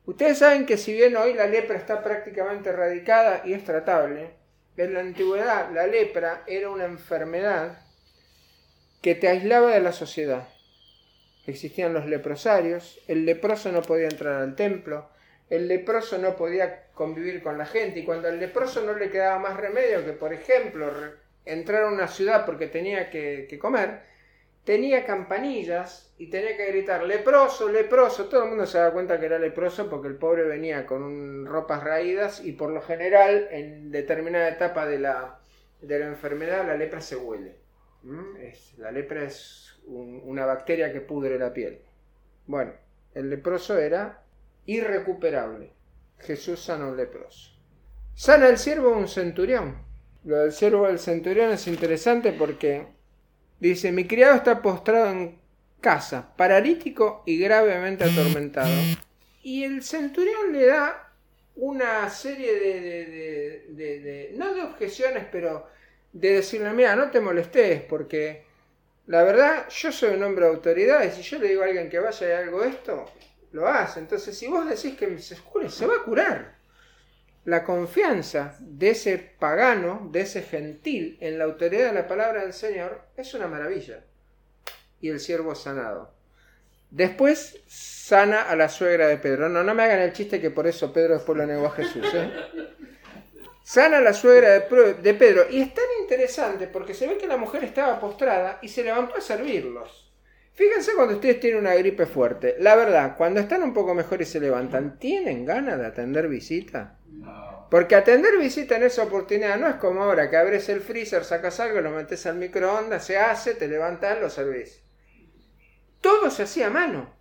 Ustedes 0.05 0.37
saben 0.37 0.65
que 0.65 0.77
si 0.77 0.93
bien 0.93 1.15
hoy 1.15 1.33
la 1.33 1.47
lepra 1.47 1.77
está 1.77 2.03
prácticamente 2.03 2.69
erradicada 2.69 3.41
y 3.43 3.53
es 3.53 3.63
tratable, 3.63 4.31
en 4.77 4.93
la 4.93 4.99
antigüedad 4.99 5.71
la 5.71 5.87
lepra 5.87 6.43
era 6.45 6.69
una 6.69 6.85
enfermedad 6.85 7.79
que 9.01 9.15
te 9.15 9.27
aislaba 9.27 9.71
de 9.71 9.79
la 9.79 9.91
sociedad. 9.91 10.47
Existían 11.47 11.93
los 11.93 12.05
leprosarios, 12.05 12.99
el 13.07 13.25
leproso 13.25 13.71
no 13.71 13.81
podía 13.81 14.07
entrar 14.07 14.41
al 14.41 14.55
templo, 14.55 15.09
el 15.49 15.67
leproso 15.67 16.17
no 16.17 16.35
podía 16.35 16.87
convivir 16.93 17.41
con 17.41 17.57
la 17.57 17.65
gente 17.65 17.99
y 17.99 18.03
cuando 18.03 18.27
al 18.27 18.39
leproso 18.39 18.81
no 18.81 18.93
le 18.93 19.11
quedaba 19.11 19.39
más 19.39 19.57
remedio 19.57 20.03
que, 20.05 20.13
por 20.13 20.33
ejemplo, 20.33 20.91
entrar 21.45 21.83
a 21.83 21.87
una 21.87 22.07
ciudad 22.07 22.45
porque 22.45 22.67
tenía 22.67 23.09
que, 23.09 23.45
que 23.49 23.59
comer, 23.59 24.01
tenía 24.65 25.05
campanillas 25.05 26.13
y 26.17 26.29
tenía 26.29 26.57
que 26.57 26.65
gritar 26.67 27.03
leproso, 27.03 27.69
leproso. 27.69 28.25
Todo 28.25 28.43
el 28.43 28.49
mundo 28.49 28.65
se 28.65 28.79
da 28.79 28.91
cuenta 28.91 29.19
que 29.19 29.27
era 29.27 29.39
leproso 29.39 29.89
porque 29.89 30.07
el 30.07 30.15
pobre 30.15 30.43
venía 30.43 30.85
con 30.85 31.45
ropas 31.45 31.83
raídas 31.83 32.43
y 32.43 32.51
por 32.51 32.71
lo 32.71 32.81
general 32.81 33.47
en 33.51 33.91
determinada 33.91 34.49
etapa 34.49 34.85
de 34.85 34.99
la, 34.99 35.39
de 35.81 35.99
la 35.99 36.07
enfermedad 36.07 36.65
la 36.65 36.75
lepra 36.75 36.99
se 36.99 37.15
huele. 37.15 37.55
Es, 38.39 38.77
la 38.77 38.91
lepra 38.91 39.23
es 39.23 39.79
un, 39.85 40.21
una 40.25 40.45
bacteria 40.45 40.91
que 40.91 41.01
pudre 41.01 41.39
la 41.39 41.53
piel. 41.53 41.79
Bueno, 42.47 42.73
el 43.13 43.29
leproso 43.29 43.77
era 43.77 44.23
irrecuperable. 44.65 45.71
Jesús 46.19 46.63
sana 46.63 46.87
un 46.87 46.97
leproso. 46.97 47.51
Sana 48.15 48.47
el 48.47 48.57
siervo 48.57 48.93
a 48.93 48.97
un 48.97 49.07
centurión. 49.07 49.77
Lo 50.23 50.37
del 50.37 50.53
siervo 50.53 50.87
del 50.87 50.99
centurión 50.99 51.51
es 51.51 51.67
interesante 51.67 52.31
porque 52.31 52.94
dice, 53.69 53.91
mi 53.91 54.05
criado 54.05 54.35
está 54.35 54.61
postrado 54.61 55.11
en 55.11 55.39
casa, 55.81 56.35
paralítico 56.35 57.23
y 57.25 57.37
gravemente 57.37 58.03
atormentado. 58.03 58.71
Y 59.43 59.63
el 59.63 59.83
centurión 59.83 60.51
le 60.51 60.65
da 60.65 61.13
una 61.55 62.09
serie 62.09 62.53
de, 63.69 64.33
no 64.35 64.53
de 64.53 64.61
objeciones, 64.61 65.25
pero 65.31 65.67
de 66.11 66.33
decirle, 66.33 66.71
mira, 66.71 66.95
no 66.95 67.11
te 67.11 67.21
molestes, 67.21 67.81
porque 67.83 68.43
la 69.07 69.23
verdad, 69.23 69.69
yo 69.69 69.91
soy 69.91 70.15
un 70.15 70.23
hombre 70.23 70.45
de 70.45 70.51
autoridad 70.51 71.03
y 71.03 71.11
si 71.11 71.21
yo 71.21 71.37
le 71.37 71.49
digo 71.49 71.61
a 71.61 71.65
alguien 71.65 71.89
que 71.89 71.99
vaya 71.99 72.27
y 72.27 72.31
algo 72.31 72.63
esto, 72.63 73.05
lo 73.51 73.67
hace. 73.67 73.99
Entonces, 73.99 74.37
si 74.37 74.47
vos 74.47 74.67
decís 74.67 74.97
que 74.97 75.17
se 75.19 75.35
cure, 75.37 75.69
se 75.69 75.85
va 75.85 75.97
a 75.97 76.03
curar. 76.03 76.54
La 77.45 77.63
confianza 77.63 78.57
de 78.59 78.89
ese 78.89 79.17
pagano, 79.19 80.09
de 80.11 80.21
ese 80.21 80.41
gentil, 80.41 81.17
en 81.21 81.37
la 81.37 81.43
autoridad 81.43 81.87
de 81.89 81.93
la 81.93 82.07
palabra 82.07 82.41
del 82.41 82.53
Señor 82.53 83.03
es 83.15 83.35
una 83.35 83.47
maravilla. 83.47 84.03
Y 84.99 85.09
el 85.09 85.19
siervo 85.19 85.53
sanado. 85.53 86.11
Después 86.89 87.61
sana 87.67 88.41
a 88.41 88.55
la 88.55 88.67
suegra 88.67 89.07
de 89.07 89.17
Pedro. 89.17 89.47
No, 89.47 89.63
no 89.63 89.75
me 89.75 89.83
hagan 89.83 89.99
el 89.99 90.13
chiste 90.13 90.41
que 90.41 90.49
por 90.49 90.65
eso 90.65 90.91
Pedro 90.91 91.13
después 91.13 91.37
lo 91.37 91.45
negó 91.45 91.67
a 91.67 91.71
Jesús. 91.71 92.07
¿eh? 92.15 92.31
Sana 93.63 93.99
a 93.99 94.01
la 94.01 94.13
suegra 94.13 94.49
de 94.51 95.13
Pedro. 95.13 95.45
Y 95.49 95.61
es 95.61 95.71
tan 95.73 95.85
interesante 96.01 96.67
porque 96.67 96.95
se 96.95 97.05
ve 97.05 97.17
que 97.17 97.27
la 97.27 97.37
mujer 97.37 97.63
estaba 97.63 97.99
postrada 97.99 98.57
y 98.63 98.69
se 98.69 98.83
levantó 98.83 99.17
a 99.17 99.21
servirlos. 99.21 100.14
Fíjense 100.55 100.93
cuando 100.95 101.15
ustedes 101.15 101.41
tienen 101.41 101.59
una 101.59 101.75
gripe 101.75 102.05
fuerte. 102.05 102.55
La 102.59 102.77
verdad, 102.77 103.17
cuando 103.17 103.41
están 103.41 103.61
un 103.61 103.73
poco 103.73 103.93
mejor 103.93 104.21
y 104.21 104.25
se 104.25 104.39
levantan, 104.39 104.97
¿tienen 104.97 105.45
ganas 105.45 105.77
de 105.77 105.85
atender 105.85 106.29
visita? 106.29 106.97
Porque 107.69 107.95
atender 107.95 108.37
visita 108.39 108.77
en 108.77 108.83
esa 108.83 109.03
oportunidad 109.03 109.57
no 109.59 109.67
es 109.67 109.75
como 109.75 110.03
ahora 110.03 110.29
que 110.29 110.37
abres 110.37 110.69
el 110.69 110.79
freezer, 110.79 111.25
sacas 111.25 111.59
algo, 111.59 111.81
lo 111.81 111.91
metes 111.91 112.25
al 112.25 112.37
microondas, 112.37 113.05
se 113.05 113.17
hace, 113.17 113.55
te 113.55 113.67
levantas, 113.67 114.21
lo 114.21 114.29
servís. 114.29 114.81
Todo 115.99 116.29
se 116.29 116.43
hacía 116.43 116.67
a 116.67 116.69
mano. 116.69 117.13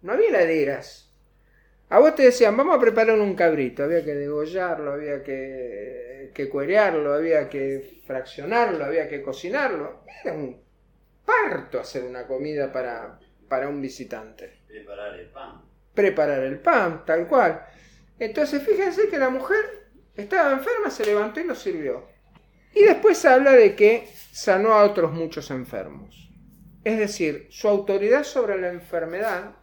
No 0.00 0.14
había 0.14 0.28
heladeras. 0.28 1.12
A 1.90 1.98
vos 1.98 2.14
te 2.14 2.22
decían, 2.22 2.56
vamos 2.56 2.74
a 2.74 2.80
preparar 2.80 3.18
un 3.20 3.34
cabrito. 3.34 3.84
Había 3.84 4.02
que 4.02 4.14
degollarlo, 4.14 4.92
había 4.92 5.22
que, 5.22 6.30
que 6.32 6.48
cuerearlo, 6.48 7.12
había 7.12 7.50
que 7.50 8.00
fraccionarlo, 8.06 8.84
había 8.84 9.08
que 9.10 9.20
cocinarlo. 9.20 10.04
Era 10.24 10.32
un 10.32 10.67
parto 11.28 11.80
hacer 11.80 12.04
una 12.04 12.26
comida 12.26 12.72
para 12.72 13.18
para 13.48 13.68
un 13.68 13.80
visitante. 13.80 14.58
Preparar 14.68 15.18
el 15.18 15.26
pan. 15.28 15.62
Preparar 15.94 16.42
el 16.44 16.58
pan, 16.60 17.04
tal 17.04 17.26
cual. 17.26 17.64
Entonces 18.18 18.62
fíjense 18.62 19.08
que 19.08 19.18
la 19.18 19.30
mujer 19.30 19.88
estaba 20.14 20.52
enferma, 20.52 20.90
se 20.90 21.06
levantó 21.06 21.40
y 21.40 21.44
lo 21.44 21.54
sirvió. 21.54 22.06
Y 22.74 22.84
después 22.84 23.24
habla 23.24 23.52
de 23.52 23.74
que 23.74 24.08
sanó 24.32 24.74
a 24.74 24.84
otros 24.84 25.12
muchos 25.12 25.50
enfermos. 25.50 26.30
Es 26.84 26.98
decir, 26.98 27.48
su 27.50 27.68
autoridad 27.68 28.24
sobre 28.24 28.60
la 28.60 28.68
enfermedad 28.68 29.56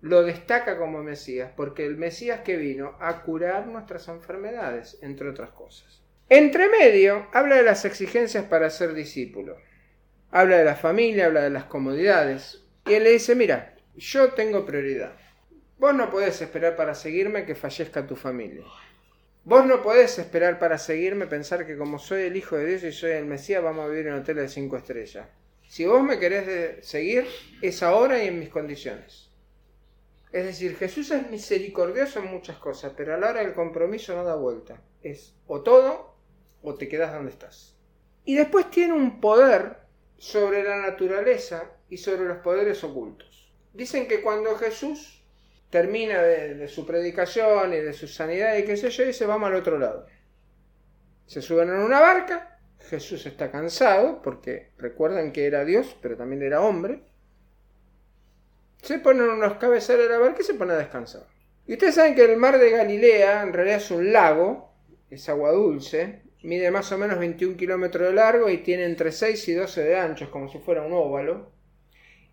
lo 0.00 0.22
destaca 0.22 0.76
como 0.78 1.02
Mesías, 1.02 1.52
porque 1.56 1.86
el 1.86 1.96
Mesías 1.96 2.40
que 2.40 2.56
vino 2.56 2.96
a 3.00 3.22
curar 3.22 3.66
nuestras 3.66 4.08
enfermedades, 4.08 4.98
entre 5.02 5.30
otras 5.30 5.50
cosas. 5.50 6.02
Entre 6.28 6.68
medio, 6.68 7.28
habla 7.32 7.56
de 7.56 7.62
las 7.62 7.84
exigencias 7.84 8.44
para 8.44 8.68
ser 8.70 8.94
discípulo. 8.94 9.56
Habla 10.30 10.58
de 10.58 10.64
la 10.64 10.76
familia, 10.76 11.26
habla 11.26 11.42
de 11.42 11.50
las 11.50 11.64
comodidades. 11.64 12.64
Y 12.86 12.94
él 12.94 13.04
le 13.04 13.12
dice, 13.12 13.34
mira, 13.34 13.74
yo 13.96 14.32
tengo 14.32 14.66
prioridad. 14.66 15.12
Vos 15.78 15.94
no 15.94 16.10
podés 16.10 16.40
esperar 16.40 16.76
para 16.76 16.94
seguirme 16.94 17.44
que 17.44 17.54
fallezca 17.54 18.06
tu 18.06 18.16
familia. 18.16 18.64
Vos 19.44 19.64
no 19.64 19.82
podés 19.82 20.18
esperar 20.18 20.58
para 20.58 20.76
seguirme 20.76 21.26
pensar 21.26 21.66
que 21.66 21.76
como 21.78 21.98
soy 21.98 22.22
el 22.22 22.36
Hijo 22.36 22.56
de 22.56 22.66
Dios 22.66 22.82
y 22.82 22.92
soy 22.92 23.12
el 23.12 23.26
Mesías 23.26 23.62
vamos 23.62 23.84
a 23.84 23.88
vivir 23.88 24.08
en 24.08 24.14
un 24.14 24.20
hotel 24.20 24.36
de 24.36 24.48
cinco 24.48 24.76
estrellas. 24.76 25.28
Si 25.68 25.84
vos 25.86 26.02
me 26.02 26.18
querés 26.18 26.84
seguir, 26.84 27.26
es 27.62 27.82
ahora 27.82 28.22
y 28.22 28.28
en 28.28 28.38
mis 28.38 28.48
condiciones. 28.48 29.30
Es 30.32 30.44
decir, 30.44 30.76
Jesús 30.76 31.10
es 31.10 31.30
misericordioso 31.30 32.18
en 32.18 32.26
muchas 32.26 32.56
cosas, 32.56 32.92
pero 32.96 33.14
a 33.14 33.18
la 33.18 33.30
hora 33.30 33.40
del 33.40 33.54
compromiso 33.54 34.16
no 34.16 34.24
da 34.24 34.34
vuelta. 34.34 34.82
Es 35.02 35.34
o 35.46 35.62
todo 35.62 36.16
o 36.62 36.74
te 36.74 36.88
quedas 36.88 37.12
donde 37.12 37.30
estás. 37.30 37.76
Y 38.24 38.34
después 38.34 38.70
tiene 38.70 38.94
un 38.94 39.20
poder 39.20 39.85
sobre 40.18 40.62
la 40.62 40.76
naturaleza 40.78 41.70
y 41.88 41.98
sobre 41.98 42.24
los 42.24 42.38
poderes 42.38 42.82
ocultos. 42.84 43.52
Dicen 43.72 44.08
que 44.08 44.22
cuando 44.22 44.56
Jesús 44.56 45.22
termina 45.70 46.22
de, 46.22 46.68
su 46.68 46.86
predicación 46.86 47.72
y 47.72 47.76
de 47.76 47.92
su 47.92 48.08
sanidad 48.08 48.56
y 48.56 48.64
qué 48.64 48.76
sé 48.76 48.90
yo, 48.90 49.04
dice 49.04 49.26
vamos 49.26 49.48
al 49.48 49.56
otro 49.56 49.78
lado. 49.78 50.06
Se 51.26 51.42
suben 51.42 51.68
en 51.68 51.76
una 51.76 52.00
barca, 52.00 52.58
Jesús 52.88 53.26
está 53.26 53.50
cansado, 53.50 54.22
porque 54.22 54.70
recuerdan 54.78 55.32
que 55.32 55.46
era 55.46 55.64
Dios, 55.64 55.96
pero 56.00 56.16
también 56.16 56.42
era 56.42 56.62
hombre. 56.62 57.02
Se 58.82 59.00
ponen 59.00 59.28
unos 59.28 59.54
cabezales 59.58 60.06
de 60.06 60.12
la 60.12 60.18
barca 60.18 60.40
y 60.40 60.44
se 60.44 60.54
pone 60.54 60.72
a 60.72 60.78
descansar. 60.78 61.26
Y 61.66 61.72
ustedes 61.72 61.96
saben 61.96 62.14
que 62.14 62.24
el 62.24 62.36
mar 62.36 62.58
de 62.58 62.70
Galilea 62.70 63.42
en 63.42 63.52
realidad 63.52 63.78
es 63.78 63.90
un 63.90 64.12
lago, 64.12 64.72
es 65.10 65.28
agua 65.28 65.50
dulce, 65.50 66.22
mide 66.46 66.70
más 66.70 66.90
o 66.92 66.98
menos 66.98 67.18
21 67.18 67.56
kilómetros 67.56 68.08
de 68.08 68.14
largo 68.14 68.48
y 68.48 68.58
tiene 68.58 68.84
entre 68.84 69.10
6 69.10 69.48
y 69.48 69.54
12 69.54 69.82
de 69.82 69.96
ancho, 69.96 70.30
como 70.30 70.48
si 70.48 70.58
fuera 70.58 70.82
un 70.82 70.92
óvalo. 70.92 71.50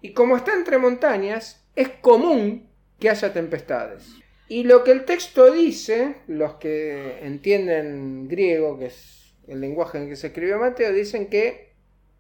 Y 0.02 0.14
como 0.14 0.38
está 0.38 0.54
entre 0.54 0.78
montañas, 0.78 1.66
es 1.76 1.90
común 1.90 2.70
que 3.00 3.10
haya 3.10 3.34
tempestades. 3.34 4.16
Y 4.48 4.66
lo 4.66 4.84
que 4.84 4.92
el 4.92 5.06
texto 5.06 5.52
dice, 5.52 6.18
los 6.28 6.56
que 6.56 7.26
entienden 7.26 8.28
griego, 8.28 8.78
que 8.78 8.88
es 8.88 9.36
el 9.48 9.60
lenguaje 9.60 9.98
en 9.98 10.10
que 10.10 10.16
se 10.16 10.28
escribió 10.28 10.60
Mateo, 10.60 10.94
dicen 10.94 11.28
que 11.28 11.74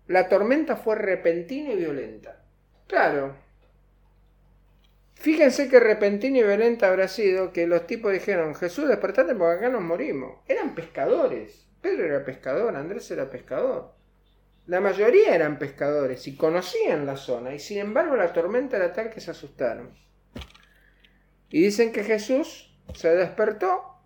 la 0.07 0.29
tormenta 0.29 0.75
fue 0.75 0.95
repentina 0.95 1.73
y 1.73 1.77
violenta. 1.77 2.43
Claro. 2.87 3.35
Fíjense 5.13 5.69
que 5.69 5.79
repentina 5.79 6.39
y 6.39 6.43
violenta 6.43 6.89
habrá 6.89 7.07
sido 7.07 7.53
que 7.53 7.67
los 7.67 7.85
tipos 7.85 8.11
dijeron, 8.11 8.55
Jesús, 8.55 8.87
despertate 8.87 9.35
porque 9.35 9.57
acá 9.57 9.69
nos 9.69 9.83
morimos. 9.83 10.39
Eran 10.47 10.73
pescadores. 10.73 11.67
Pedro 11.83 12.05
era 12.05 12.23
pescador, 12.23 12.77
Andrés 12.77 13.11
era 13.11 13.29
pescador. 13.29 13.93
La 14.67 14.79
mayoría 14.79 15.35
eran 15.35 15.59
pescadores 15.59 16.25
y 16.27 16.37
conocían 16.37 17.05
la 17.05 17.17
zona, 17.17 17.53
y 17.53 17.59
sin 17.59 17.77
embargo 17.79 18.15
la 18.15 18.31
tormenta 18.31 18.77
era 18.77 18.93
tal 18.93 19.09
que 19.09 19.19
se 19.19 19.31
asustaron. 19.31 19.93
Y 21.49 21.61
dicen 21.61 21.91
que 21.91 22.05
Jesús 22.05 22.73
se 22.95 23.13
despertó 23.13 23.99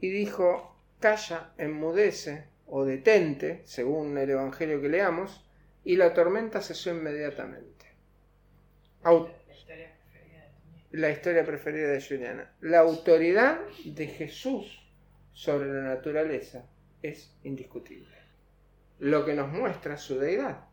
y 0.00 0.08
dijo, 0.08 0.80
calla, 0.98 1.52
enmudece 1.58 2.48
o 2.66 2.86
detente, 2.86 3.60
según 3.66 4.16
el 4.16 4.30
Evangelio 4.30 4.80
que 4.80 4.88
leamos, 4.88 5.46
y 5.84 5.96
la 5.96 6.14
tormenta 6.14 6.62
cesó 6.62 6.88
inmediatamente. 6.88 7.84
la 10.92 11.10
historia 11.10 11.44
preferida 11.44 11.88
de 11.88 12.00
Juliana. 12.00 12.50
La 12.62 12.78
autoridad 12.78 13.60
de 13.84 14.06
Jesús 14.06 14.80
sobre 15.34 15.66
la 15.70 15.82
naturaleza 15.82 16.64
es 17.04 17.30
indiscutible. 17.42 18.16
Lo 18.98 19.26
que 19.26 19.34
nos 19.34 19.52
muestra 19.52 19.98
su 19.98 20.18
deidad. 20.18 20.64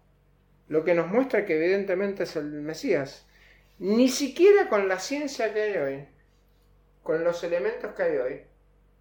Lo 0.69 0.85
que 0.85 0.95
nos 0.95 1.07
muestra 1.07 1.45
que 1.45 1.57
evidentemente 1.57 2.23
es 2.23 2.35
el 2.37 2.45
Mesías. 2.45 3.27
Ni 3.79 4.07
siquiera 4.07 4.69
con 4.69 4.87
la 4.87 4.99
ciencia 4.99 5.53
que 5.53 5.61
hay 5.61 5.77
hoy, 5.77 6.07
con 7.03 7.23
los 7.23 7.43
elementos 7.43 7.93
que 7.93 8.03
hay 8.03 8.17
hoy, 8.17 8.41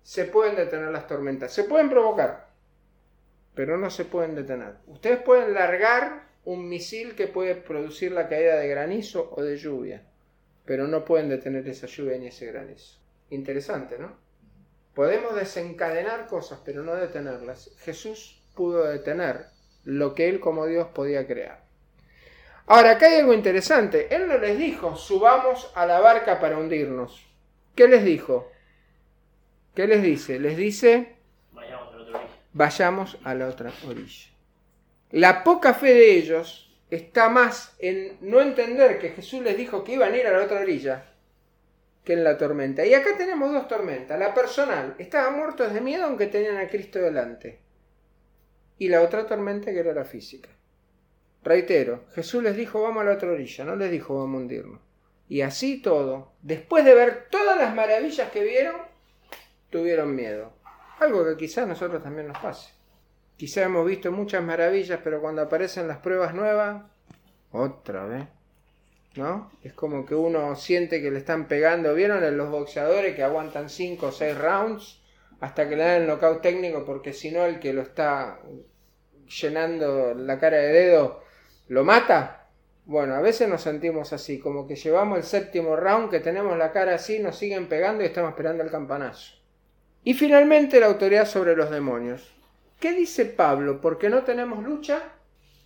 se 0.02 0.24
pueden 0.24 0.56
detener 0.56 0.90
las 0.90 1.06
tormentas. 1.06 1.52
Se 1.52 1.64
pueden 1.64 1.88
provocar, 1.88 2.48
pero 3.54 3.78
no 3.78 3.90
se 3.90 4.06
pueden 4.06 4.34
detener. 4.34 4.74
Ustedes 4.86 5.20
pueden 5.22 5.54
largar 5.54 6.30
un 6.44 6.68
misil 6.68 7.14
que 7.14 7.28
puede 7.28 7.54
producir 7.54 8.10
la 8.10 8.28
caída 8.28 8.56
de 8.56 8.68
granizo 8.68 9.32
o 9.36 9.42
de 9.42 9.56
lluvia, 9.56 10.02
pero 10.64 10.88
no 10.88 11.04
pueden 11.04 11.28
detener 11.28 11.68
esa 11.68 11.86
lluvia 11.86 12.18
ni 12.18 12.28
ese 12.28 12.46
granizo. 12.46 12.98
Interesante, 13.28 13.98
¿no? 13.98 14.29
Podemos 15.00 15.34
desencadenar 15.34 16.26
cosas, 16.26 16.60
pero 16.62 16.82
no 16.82 16.94
detenerlas. 16.94 17.70
Jesús 17.78 18.38
pudo 18.54 18.84
detener 18.84 19.46
lo 19.82 20.14
que 20.14 20.28
él 20.28 20.40
como 20.40 20.66
Dios 20.66 20.88
podía 20.88 21.26
crear. 21.26 21.64
Ahora, 22.66 22.90
acá 22.90 23.06
hay 23.06 23.20
algo 23.20 23.32
interesante. 23.32 24.14
Él 24.14 24.28
no 24.28 24.36
les 24.36 24.58
dijo, 24.58 24.96
subamos 24.96 25.72
a 25.74 25.86
la 25.86 26.00
barca 26.00 26.38
para 26.38 26.58
hundirnos. 26.58 27.26
¿Qué 27.74 27.88
les 27.88 28.04
dijo? 28.04 28.52
¿Qué 29.74 29.86
les 29.86 30.02
dice? 30.02 30.38
Les 30.38 30.58
dice, 30.58 31.16
Vayamos 31.50 31.94
a 31.94 31.96
la 31.96 32.02
otra 32.02 32.18
orilla. 32.18 32.38
vayamos 32.52 33.18
a 33.24 33.34
la 33.34 33.48
otra 33.48 33.72
orilla. 33.88 34.28
La 35.12 35.44
poca 35.44 35.72
fe 35.72 35.94
de 35.94 36.12
ellos 36.18 36.76
está 36.90 37.30
más 37.30 37.74
en 37.78 38.18
no 38.20 38.42
entender 38.42 38.98
que 38.98 39.08
Jesús 39.08 39.40
les 39.40 39.56
dijo 39.56 39.82
que 39.82 39.94
iban 39.94 40.12
a 40.12 40.16
ir 40.18 40.26
a 40.26 40.32
la 40.32 40.44
otra 40.44 40.60
orilla 40.60 41.09
que 42.10 42.14
en 42.14 42.24
la 42.24 42.36
tormenta. 42.36 42.84
Y 42.84 42.92
acá 42.92 43.10
tenemos 43.16 43.52
dos 43.52 43.68
tormentas. 43.68 44.18
La 44.18 44.34
personal, 44.34 44.96
estaban 44.98 45.36
muertos 45.36 45.72
de 45.72 45.80
miedo 45.80 46.06
aunque 46.06 46.26
tenían 46.26 46.56
a 46.56 46.68
Cristo 46.68 46.98
delante. 46.98 47.60
Y 48.78 48.88
la 48.88 49.02
otra 49.02 49.26
tormenta 49.26 49.70
que 49.70 49.78
era 49.78 49.94
la 49.94 50.04
física. 50.04 50.48
Reitero, 51.44 52.06
Jesús 52.12 52.42
les 52.42 52.56
dijo 52.56 52.82
vamos 52.82 53.02
a 53.02 53.04
la 53.04 53.12
otra 53.12 53.30
orilla, 53.30 53.64
no 53.64 53.76
les 53.76 53.92
dijo 53.92 54.18
vamos 54.18 54.34
a 54.34 54.42
hundirnos. 54.42 54.80
Y 55.28 55.42
así 55.42 55.80
todo, 55.80 56.32
después 56.42 56.84
de 56.84 56.94
ver 56.94 57.28
todas 57.30 57.56
las 57.56 57.72
maravillas 57.76 58.28
que 58.32 58.42
vieron, 58.42 58.74
tuvieron 59.70 60.16
miedo. 60.16 60.52
Algo 60.98 61.24
que 61.24 61.36
quizás 61.36 61.64
a 61.64 61.68
nosotros 61.68 62.02
también 62.02 62.26
nos 62.26 62.38
pase. 62.38 62.72
Quizás 63.36 63.66
hemos 63.66 63.86
visto 63.86 64.10
muchas 64.10 64.42
maravillas, 64.42 64.98
pero 65.04 65.20
cuando 65.20 65.42
aparecen 65.42 65.86
las 65.86 65.98
pruebas 65.98 66.34
nuevas, 66.34 66.82
otra 67.52 68.04
vez. 68.06 68.24
¿No? 69.16 69.50
Es 69.62 69.72
como 69.72 70.06
que 70.06 70.14
uno 70.14 70.54
siente 70.54 71.02
que 71.02 71.10
le 71.10 71.18
están 71.18 71.48
pegando. 71.48 71.94
¿Vieron 71.94 72.22
en 72.22 72.36
los 72.36 72.50
boxeadores 72.50 73.16
que 73.16 73.24
aguantan 73.24 73.68
5 73.68 74.06
o 74.06 74.12
6 74.12 74.38
rounds 74.38 75.02
hasta 75.40 75.68
que 75.68 75.76
le 75.76 75.84
dan 75.84 76.02
el 76.02 76.06
knockout 76.06 76.42
técnico? 76.42 76.84
Porque 76.84 77.12
si 77.12 77.30
no, 77.30 77.44
el 77.44 77.58
que 77.58 77.72
lo 77.72 77.82
está 77.82 78.40
llenando 79.26 80.14
la 80.14 80.38
cara 80.38 80.58
de 80.58 80.72
dedo 80.72 81.22
¿Lo 81.70 81.84
mata? 81.84 82.48
Bueno, 82.84 83.14
a 83.14 83.20
veces 83.20 83.48
nos 83.48 83.62
sentimos 83.62 84.12
así, 84.12 84.40
como 84.40 84.66
que 84.66 84.74
llevamos 84.74 85.18
el 85.18 85.22
séptimo 85.22 85.76
round, 85.76 86.10
que 86.10 86.18
tenemos 86.18 86.58
la 86.58 86.72
cara 86.72 86.96
así, 86.96 87.20
nos 87.20 87.38
siguen 87.38 87.68
pegando 87.68 88.02
y 88.02 88.06
estamos 88.06 88.30
esperando 88.30 88.64
el 88.64 88.72
campanazo. 88.72 89.36
Y 90.02 90.14
finalmente 90.14 90.80
la 90.80 90.86
autoridad 90.86 91.26
sobre 91.26 91.54
los 91.54 91.70
demonios. 91.70 92.34
¿Qué 92.80 92.92
dice 92.92 93.24
Pablo? 93.24 93.80
¿Por 93.80 93.98
qué 93.98 94.10
no 94.10 94.24
tenemos 94.24 94.64
lucha? 94.64 95.00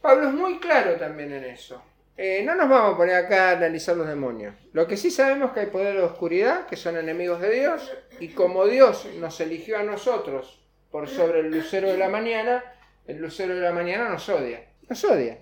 Pablo 0.03 0.29
es 0.29 0.35
muy 0.35 0.59
claro 0.59 0.97
también 0.97 1.33
en 1.33 1.45
eso. 1.45 1.83
Eh, 2.17 2.43
no 2.45 2.55
nos 2.55 2.69
vamos 2.69 2.95
a 2.95 2.97
poner 2.97 3.17
acá 3.17 3.51
a 3.51 3.57
analizar 3.57 3.97
los 3.97 4.07
demonios. 4.07 4.55
Lo 4.73 4.87
que 4.87 4.97
sí 4.97 5.11
sabemos 5.11 5.49
es 5.49 5.55
que 5.55 5.61
hay 5.61 5.67
poder 5.67 5.97
de 5.97 6.03
oscuridad, 6.03 6.67
que 6.67 6.77
son 6.77 6.97
enemigos 6.97 7.41
de 7.41 7.51
Dios, 7.51 7.93
y 8.21 8.29
como 8.29 8.67
Dios 8.67 9.09
nos 9.19 9.41
eligió 9.41 9.79
a 9.79 9.83
nosotros 9.83 10.65
por 10.93 11.09
sobre 11.09 11.41
el 11.41 11.51
lucero 11.51 11.91
de 11.91 11.99
la 11.99 12.09
mañana, 12.09 12.63
el 13.07 13.19
lucero 13.19 13.55
de 13.57 13.61
la 13.61 13.73
mañana 13.73 14.09
nos 14.09 14.29
odia. 14.29 14.65
Nos 14.89 15.05
odia. 15.05 15.39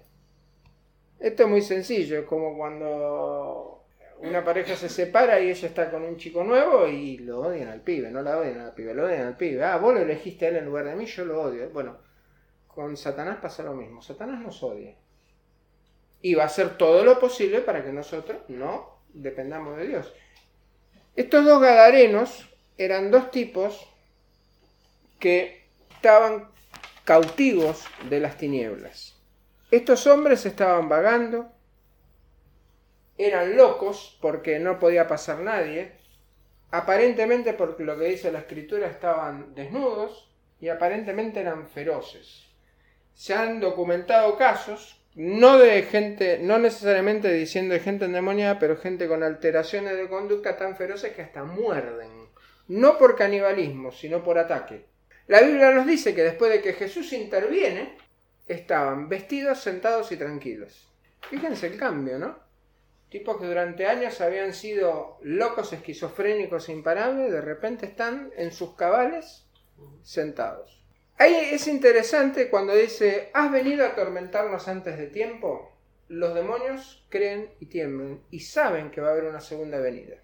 Esto 1.21 1.43
es 1.43 1.49
muy 1.49 1.61
sencillo, 1.61 2.21
es 2.21 2.25
como 2.25 2.57
cuando 2.57 3.85
una 4.23 4.43
pareja 4.43 4.75
se 4.75 4.89
separa 4.89 5.41
y 5.41 5.51
ella 5.51 5.69
está 5.69 5.91
con 5.91 6.03
un 6.03 6.17
chico 6.17 6.43
nuevo 6.43 6.87
y 6.89 7.19
lo 7.19 7.41
odian 7.41 7.69
al 7.69 7.83
pibe, 7.83 8.11
no 8.11 8.23
la 8.23 8.39
odian 8.39 8.61
al 8.61 8.73
pibe, 8.73 8.95
lo 8.95 9.05
odian 9.05 9.27
al 9.27 9.37
pibe. 9.37 9.63
Ah, 9.63 9.77
vos 9.77 9.93
lo 9.93 10.01
elegiste 10.01 10.47
a 10.47 10.49
él 10.49 10.57
en 10.57 10.65
lugar 10.65 10.87
de 10.87 10.95
mí, 10.95 11.05
yo 11.05 11.25
lo 11.27 11.43
odio. 11.43 11.69
Bueno, 11.71 11.99
con 12.67 12.97
Satanás 12.97 13.39
pasa 13.43 13.63
lo 13.63 13.75
mismo, 13.75 14.01
Satanás 14.01 14.41
nos 14.41 14.63
odia. 14.63 14.97
Y 16.23 16.35
va 16.35 16.45
a 16.45 16.47
hacer 16.47 16.79
todo 16.79 17.05
lo 17.05 17.19
posible 17.21 17.61
para 17.61 17.85
que 17.85 17.93
nosotros 17.93 18.39
no 18.49 19.03
dependamos 19.13 19.77
de 19.77 19.89
Dios. 19.89 20.13
Estos 21.17 21.45
dos 21.45 21.61
gadarenos 21.61 22.49
eran 22.79 23.11
dos 23.11 23.31
tipos 23.31 23.87
que 25.19 25.67
estaban 25.91 26.49
cautivos 27.05 27.85
de 28.09 28.21
las 28.21 28.39
tinieblas. 28.39 29.19
Estos 29.71 30.07
hombres 30.07 30.47
estaban 30.47 30.89
vagando 30.89 31.51
eran 33.19 33.57
locos 33.57 34.19
porque 34.21 34.59
no 34.59 34.79
podía 34.79 35.07
pasar 35.07 35.41
nadie, 35.41 35.93
aparentemente 36.71 37.53
porque 37.53 37.85
lo 37.85 37.99
que 37.99 38.07
dice 38.07 38.33
la 38.33 38.41
escritura 38.41 38.87
estaban 38.87 39.55
desnudos 39.55 40.31
y 40.61 40.69
aparentemente 40.69 41.41
eran 41.41 41.69
feroces. 41.69 42.47
Se 43.15 43.35
han 43.35 43.61
documentado 43.61 44.37
casos, 44.37 45.02
no 45.15 45.59
de 45.59 45.83
gente, 45.83 46.39
no 46.39 46.59
necesariamente 46.59 47.33
diciendo 47.33 47.75
de 47.75 47.81
gente 47.81 48.07
endemoniada, 48.07 48.59
pero 48.59 48.77
gente 48.77 49.09
con 49.09 49.23
alteraciones 49.23 49.97
de 49.97 50.09
conducta 50.09 50.57
tan 50.57 50.77
feroces 50.77 51.13
que 51.13 51.23
hasta 51.23 51.45
muerden, 51.45 52.29
no 52.69 52.97
por 52.97 53.17
canibalismo, 53.17 53.93
sino 53.93 54.23
por 54.25 54.39
ataque. 54.39 54.87
La 55.27 55.43
Biblia 55.43 55.73
nos 55.73 55.87
dice 55.87 56.15
que 56.15 56.23
después 56.25 56.51
de 56.51 56.63
que 56.63 56.73
Jesús 56.73 57.13
interviene, 57.13 57.97
estaban 58.47 59.09
vestidos, 59.09 59.61
sentados 59.61 60.11
y 60.13 60.17
tranquilos. 60.17 60.89
Fíjense 61.29 61.69
el 61.69 61.77
cambio, 61.79 62.19
¿no? 62.19 62.39
Tipos 63.09 63.39
que 63.39 63.47
durante 63.47 63.87
años 63.87 64.21
habían 64.21 64.55
sido 64.55 65.19
locos, 65.23 65.73
esquizofrénicos, 65.73 66.69
imparables, 66.71 67.31
de 67.31 67.43
repente 67.43 67.87
están 67.87 68.31
en 68.37 68.53
sus 68.53 68.75
cabales 68.75 69.47
sentados. 70.03 70.82
Ahí 71.19 71.35
es 71.53 71.69
interesante 71.69 72.51
cuando 72.51 72.75
dice, 72.75 73.31
¿has 73.33 73.53
venido 73.53 73.85
a 73.85 73.91
atormentarnos 73.91 74.67
antes 74.69 74.99
de 74.99 75.07
tiempo? 75.07 75.73
Los 76.09 76.35
demonios 76.35 77.07
creen 77.09 77.51
y 77.61 77.67
tiemblan 77.67 78.21
y 78.31 78.41
saben 78.41 78.91
que 78.91 79.01
va 79.01 79.09
a 79.09 79.13
haber 79.13 79.25
una 79.25 79.41
segunda 79.41 79.79
venida. 79.79 80.17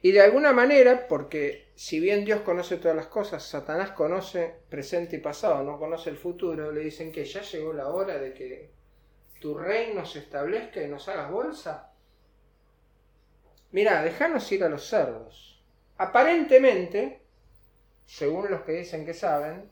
Y 0.00 0.12
de 0.12 0.20
alguna 0.20 0.52
manera, 0.52 1.08
porque 1.08 1.68
si 1.74 1.98
bien 1.98 2.24
Dios 2.24 2.42
conoce 2.42 2.76
todas 2.76 2.96
las 2.96 3.06
cosas, 3.06 3.42
Satanás 3.44 3.90
conoce 3.90 4.54
presente 4.68 5.16
y 5.16 5.20
pasado, 5.20 5.64
no 5.64 5.78
conoce 5.78 6.10
el 6.10 6.16
futuro, 6.16 6.70
le 6.70 6.80
dicen 6.80 7.10
que 7.10 7.24
ya 7.24 7.42
llegó 7.42 7.72
la 7.72 7.88
hora 7.88 8.18
de 8.18 8.32
que 8.32 8.70
tu 9.40 9.56
reino 9.56 10.04
se 10.04 10.20
establezca 10.20 10.82
y 10.82 10.88
nos 10.88 11.08
hagas 11.08 11.30
bolsa. 11.30 11.92
Mira, 13.72 14.02
déjanos 14.02 14.50
ir 14.52 14.62
a 14.62 14.68
los 14.68 14.86
cerdos. 14.86 15.62
Aparentemente, 15.96 17.17
según 18.08 18.50
los 18.50 18.62
que 18.62 18.72
dicen 18.72 19.04
que 19.04 19.12
saben, 19.12 19.70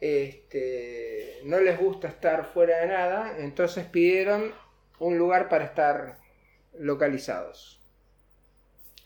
este, 0.00 1.40
no 1.44 1.60
les 1.60 1.78
gusta 1.78 2.08
estar 2.08 2.44
fuera 2.44 2.78
de 2.80 2.88
nada, 2.88 3.36
entonces 3.38 3.86
pidieron 3.86 4.52
un 4.98 5.16
lugar 5.16 5.48
para 5.48 5.66
estar 5.66 6.18
localizados. 6.76 7.80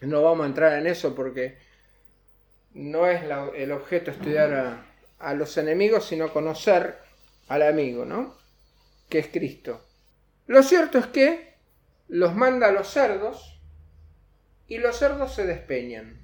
No 0.01 0.23
vamos 0.23 0.45
a 0.45 0.49
entrar 0.49 0.79
en 0.79 0.87
eso 0.87 1.15
porque 1.15 1.59
no 2.73 3.07
es 3.09 3.23
el 3.57 3.73
objeto 3.73 4.11
estudiar 4.11 4.55
a, 4.55 4.87
a 5.19 5.35
los 5.35 5.59
enemigos, 5.59 6.07
sino 6.07 6.33
conocer 6.33 6.99
al 7.49 7.63
amigo, 7.63 8.07
¿no? 8.07 8.39
Que 9.11 9.19
es 9.19 9.29
Cristo. 9.29 9.85
Lo 10.47 10.63
cierto 10.63 10.97
es 10.97 11.07
que 11.09 11.55
los 12.09 12.35
manda 12.35 12.69
a 12.69 12.73
los 12.73 12.89
cerdos 12.89 13.61
y 14.67 14.79
los 14.79 14.97
cerdos 14.97 15.35
se 15.35 15.45
despeñan. 15.45 16.24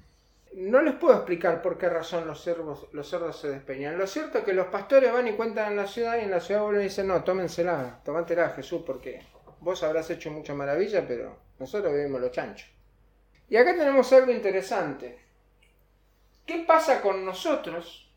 No 0.53 0.81
les 0.81 0.95
puedo 0.95 1.15
explicar 1.15 1.61
por 1.61 1.77
qué 1.77 1.87
razón 1.87 2.27
los 2.27 2.41
cerdos, 2.43 2.87
los 2.91 3.09
cerdos 3.09 3.39
se 3.39 3.49
despeñan. 3.49 3.97
Lo 3.97 4.05
cierto 4.05 4.39
es 4.39 4.43
que 4.43 4.53
los 4.53 4.67
pastores 4.67 5.13
van 5.13 5.27
y 5.27 5.33
cuentan 5.33 5.71
en 5.71 5.77
la 5.77 5.87
ciudad 5.87 6.17
y 6.17 6.21
en 6.21 6.31
la 6.31 6.41
ciudad 6.41 6.61
vuelven 6.61 6.81
y 6.81 6.85
dicen, 6.85 7.07
no, 7.07 7.23
tómensela, 7.23 8.01
tómatela 8.03 8.49
Jesús, 8.49 8.83
porque 8.85 9.21
vos 9.61 9.81
habrás 9.83 10.09
hecho 10.09 10.29
mucha 10.29 10.53
maravilla, 10.53 11.07
pero 11.07 11.37
nosotros 11.57 11.93
vivimos 11.93 12.19
los 12.19 12.31
chanchos. 12.31 12.69
Y 13.47 13.55
acá 13.55 13.75
tenemos 13.75 14.11
algo 14.11 14.31
interesante. 14.31 15.19
¿Qué 16.45 16.65
pasa 16.67 17.01
con 17.01 17.25
nosotros? 17.25 18.11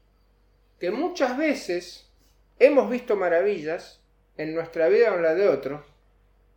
Que 0.80 0.90
muchas 0.90 1.38
veces 1.38 2.10
hemos 2.58 2.90
visto 2.90 3.14
maravillas 3.14 4.00
en 4.36 4.54
nuestra 4.54 4.88
vida 4.88 5.12
o 5.12 5.16
en 5.16 5.22
la 5.22 5.34
de 5.34 5.48
otros, 5.48 5.84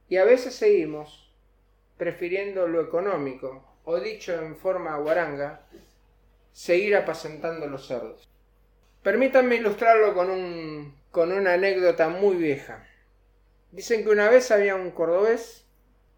y 0.10 0.18
a 0.18 0.26
veces 0.26 0.56
seguimos 0.56 1.32
prefiriendo 1.98 2.68
lo 2.68 2.82
económico, 2.82 3.77
o 3.90 4.02
dicho 4.02 4.34
en 4.34 4.58
forma 4.58 4.98
guaranga, 4.98 5.62
seguir 6.52 6.98
apacentando 6.98 7.68
los 7.68 7.88
cerdos. 7.88 8.28
Permítanme 9.02 9.56
ilustrarlo 9.56 10.14
con, 10.14 10.30
un, 10.30 10.94
con 11.10 11.32
una 11.32 11.54
anécdota 11.54 12.10
muy 12.10 12.36
vieja. 12.36 12.86
Dicen 13.72 14.04
que 14.04 14.10
una 14.10 14.30
vez 14.30 14.52
había 14.52 14.76
un 14.76 14.92
cordobés 14.92 15.64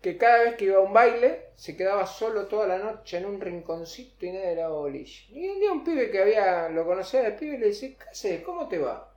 que 0.02 0.18
cada 0.18 0.46
vez 0.46 0.56
que 0.56 0.66
iba 0.66 0.78
a 0.78 0.82
un 0.82 0.94
baile 0.94 1.50
se 1.58 1.78
quedaba 1.78 2.08
solo 2.08 2.48
toda 2.48 2.66
la 2.66 2.80
noche 2.80 3.18
en 3.18 3.28
un 3.28 3.40
rinconcito 3.40 4.26
y 4.26 4.32
nadie 4.32 4.56
le 4.56 4.62
daba 4.62 4.76
bolilla. 4.76 5.22
Y 5.30 5.48
un 5.48 5.60
día 5.60 5.72
un 5.72 5.84
pibe 5.84 6.10
que 6.10 6.24
había, 6.24 6.70
lo 6.70 6.88
conocía 6.88 7.22
de 7.22 7.34
pibe 7.34 7.60
le 7.60 7.68
dice, 7.68 7.96
¿qué 8.00 8.10
haces? 8.10 8.42
¿Cómo 8.42 8.68
te 8.68 8.80
va? 8.80 9.14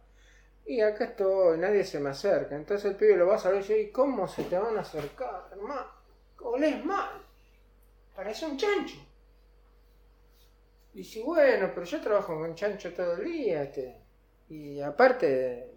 Y 0.66 0.82
acá 0.82 1.04
estoy, 1.04 1.56
nadie 1.56 1.84
se 1.84 2.00
me 2.00 2.10
acerca. 2.10 2.54
Entonces 2.54 2.90
el 2.90 2.96
pibe 2.96 3.16
lo 3.16 3.28
va 3.28 3.36
a 3.36 3.52
dice, 3.52 3.80
¿y 3.80 3.88
cómo 3.88 4.28
se 4.28 4.42
te 4.44 4.58
van 4.58 4.76
a 4.76 4.82
acercar, 4.82 5.48
hermano? 5.52 5.86
Olés 6.42 6.84
mal. 6.84 7.21
Parece 8.14 8.46
un 8.46 8.56
chancho. 8.56 8.96
Dice, 10.92 11.22
bueno, 11.22 11.70
pero 11.74 11.86
yo 11.86 12.00
trabajo 12.00 12.38
con 12.38 12.54
chancho 12.54 12.92
todo 12.92 13.14
el 13.14 13.24
día. 13.24 13.62
Este, 13.62 13.96
y 14.50 14.80
aparte, 14.80 15.70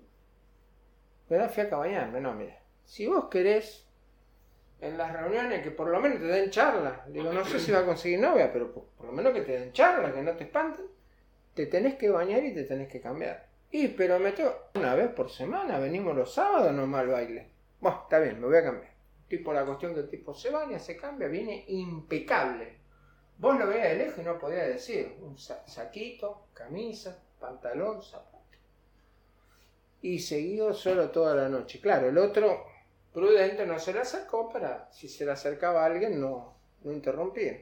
me 1.30 1.38
da 1.38 1.48
fiaca 1.48 1.78
bañarme. 1.78 2.20
No, 2.20 2.34
mira, 2.34 2.60
si 2.84 3.08
vos 3.08 3.26
querés 3.30 3.86
en 4.82 4.98
las 4.98 5.14
reuniones 5.14 5.64
que 5.64 5.72
por 5.72 5.88
lo 5.88 6.02
menos 6.02 6.20
te 6.20 6.26
den 6.26 6.50
charla, 6.50 7.06
digo, 7.08 7.32
no 7.32 7.46
sé 7.46 7.60
si 7.60 7.72
va 7.72 7.80
a 7.80 7.86
conseguir 7.86 8.20
novia, 8.20 8.52
pero 8.52 8.74
por, 8.74 9.06
lo 9.06 9.14
menos 9.14 9.34
que 9.34 9.42
te 9.42 9.58
den 9.58 9.72
charla, 9.72 10.14
que 10.14 10.22
no 10.22 10.34
te 10.34 10.44
espanten, 10.44 10.86
te 11.54 11.68
tenés 11.68 11.96
que 11.96 12.10
bañar 12.10 12.44
y 12.44 12.54
te 12.54 12.66
tenés 12.66 12.90
que 12.90 13.00
cambiar. 13.00 13.48
Y, 13.72 13.88
pero 13.90 14.20
me 14.20 14.34
tengo, 14.34 14.54
una 14.76 14.94
vez 14.96 15.10
por 15.10 15.30
semana, 15.32 15.80
venimos 15.80 16.16
los 16.16 16.34
sábados 16.34 16.74
nomás 16.74 17.02
al 17.02 17.08
baile. 17.08 17.50
Bueno, 17.80 18.02
está 18.04 18.20
bien, 18.20 18.40
me 18.42 18.48
voy 18.48 18.58
a 18.58 18.64
cambiar 18.64 18.95
tipo 19.28 19.54
la 19.54 19.66
cuestión 19.66 19.94
que 19.94 20.02
el 20.02 20.10
tipo 20.10 20.34
se 20.34 20.50
baña, 20.50 20.80
se 20.80 20.96
cambia, 20.98 21.28
viene 21.28 21.66
impecable. 21.68 22.78
Vos 23.38 23.58
lo 23.58 23.68
veías 23.68 23.90
de 23.90 23.96
lejos 23.96 24.20
y 24.20 24.24
no 24.24 24.40
podías 24.40 24.68
decir, 24.68 25.18
un 25.22 25.38
saquito, 25.38 26.48
camisa, 26.54 27.22
pantalón, 27.40 28.02
zapato. 28.02 28.36
Y 30.02 30.20
seguido 30.20 30.74
solo 30.74 31.10
toda 31.10 31.36
la 31.36 31.50
noche. 31.50 31.82
Claro, 31.82 32.10
el 32.10 32.18
otro 32.18 32.66
prudente 33.14 33.66
no 33.66 33.80
se 33.80 33.94
le 33.94 34.00
acercó 34.00 34.50
para, 34.50 34.90
si 34.92 35.10
se 35.10 35.26
le 35.26 35.32
acercaba 35.32 35.84
a 35.84 35.88
alguien, 35.88 36.22
no, 36.22 36.56
no 36.84 36.92
interrumpía. 36.92 37.62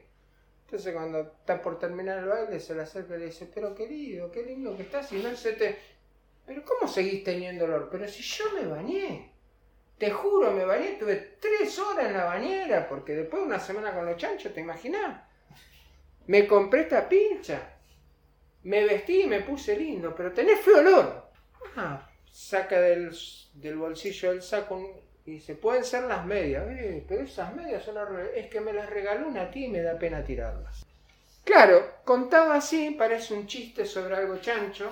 Entonces 0.64 0.92
cuando 0.92 1.20
está 1.20 1.60
por 1.60 1.78
terminar 1.78 2.18
el 2.18 2.26
baile, 2.26 2.60
se 2.60 2.74
le 2.74 2.82
acerca 2.82 3.16
y 3.16 3.20
le 3.20 3.26
dice, 3.26 3.50
pero 3.52 3.74
querido, 3.74 4.30
qué 4.30 4.42
lindo 4.42 4.76
que 4.76 4.82
estás, 4.82 5.12
y 5.12 5.22
no 5.22 5.34
se 5.34 5.52
te... 5.52 5.78
Pero 6.46 6.62
¿cómo 6.64 6.86
seguís 6.86 7.24
teniendo 7.24 7.64
olor? 7.64 7.88
Pero 7.90 8.06
si 8.06 8.22
yo 8.22 8.44
me 8.54 8.66
bañé. 8.66 9.33
Te 9.98 10.10
juro, 10.10 10.50
me 10.50 10.64
bañé, 10.64 10.96
tuve 10.98 11.36
tres 11.40 11.78
horas 11.78 12.06
en 12.06 12.14
la 12.14 12.24
bañera, 12.24 12.88
porque 12.88 13.14
después 13.14 13.42
de 13.42 13.48
una 13.48 13.60
semana 13.60 13.94
con 13.94 14.06
los 14.06 14.16
chanchos, 14.16 14.52
¿te 14.52 14.60
imaginas? 14.60 15.22
Me 16.26 16.46
compré 16.46 16.82
esta 16.82 17.08
pincha, 17.08 17.74
me 18.64 18.84
vestí 18.84 19.22
y 19.22 19.26
me 19.26 19.40
puse 19.40 19.76
lindo, 19.76 20.14
pero 20.14 20.32
tenés 20.32 20.60
feo 20.60 20.78
olor. 20.78 21.30
Ah, 21.76 22.08
saca 22.30 22.80
del, 22.80 23.16
del 23.54 23.76
bolsillo 23.76 24.30
del 24.30 24.42
saco 24.42 25.04
y 25.24 25.40
se 25.40 25.54
pueden 25.54 25.84
ser 25.84 26.04
las 26.04 26.24
medias. 26.26 26.66
Eh, 26.68 27.04
pero 27.06 27.22
esas 27.22 27.54
medias 27.54 27.84
son 27.84 27.96
Es 28.34 28.48
que 28.48 28.60
me 28.60 28.72
las 28.72 28.90
regaló 28.90 29.28
una 29.28 29.50
tía 29.50 29.66
y 29.66 29.70
me 29.70 29.82
da 29.82 29.98
pena 29.98 30.24
tirarlas. 30.24 30.84
Claro, 31.44 31.86
contado 32.04 32.52
así 32.52 32.90
parece 32.92 33.34
un 33.34 33.46
chiste 33.46 33.84
sobre 33.84 34.16
algo 34.16 34.38
chancho 34.38 34.90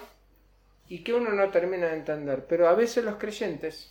y 0.88 1.02
que 1.02 1.14
uno 1.14 1.30
no 1.30 1.50
termina 1.50 1.88
de 1.88 1.96
entender, 1.96 2.44
pero 2.46 2.68
a 2.68 2.74
veces 2.74 3.04
los 3.04 3.16
creyentes 3.16 3.90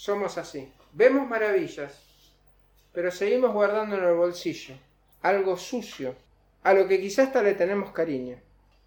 somos 0.00 0.38
así. 0.38 0.72
Vemos 0.92 1.28
maravillas, 1.28 2.02
pero 2.94 3.10
seguimos 3.10 3.52
guardando 3.52 3.98
en 3.98 4.04
el 4.04 4.14
bolsillo 4.14 4.74
algo 5.20 5.58
sucio, 5.58 6.14
a 6.62 6.72
lo 6.72 6.88
que 6.88 6.98
quizás 6.98 7.26
hasta 7.26 7.42
le 7.42 7.52
tenemos 7.52 7.92
cariño. 7.92 8.40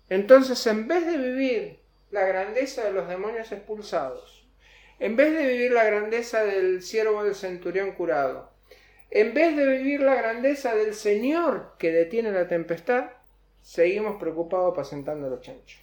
Entonces, 0.09 0.65
en 0.65 0.87
vez 0.87 1.05
de 1.05 1.17
vivir 1.17 1.79
la 2.09 2.25
grandeza 2.25 2.83
de 2.83 2.93
los 2.93 3.07
demonios 3.07 3.51
expulsados, 3.51 4.43
en 4.97 5.15
vez 5.15 5.33
de 5.33 5.45
vivir 5.45 5.71
la 5.71 5.83
grandeza 5.83 6.43
del 6.45 6.81
siervo 6.81 7.23
del 7.23 7.35
centurión 7.35 7.91
curado, 7.91 8.49
en 9.11 9.35
vez 9.35 9.55
de 9.55 9.67
vivir 9.67 10.01
la 10.01 10.15
grandeza 10.15 10.73
del 10.73 10.95
Señor 10.95 11.75
que 11.77 11.91
detiene 11.91 12.31
la 12.31 12.47
tempestad, 12.47 13.11
seguimos 13.61 14.19
preocupados 14.19 14.73
apacentando 14.73 15.29
los 15.29 15.41
chanchos. 15.41 15.79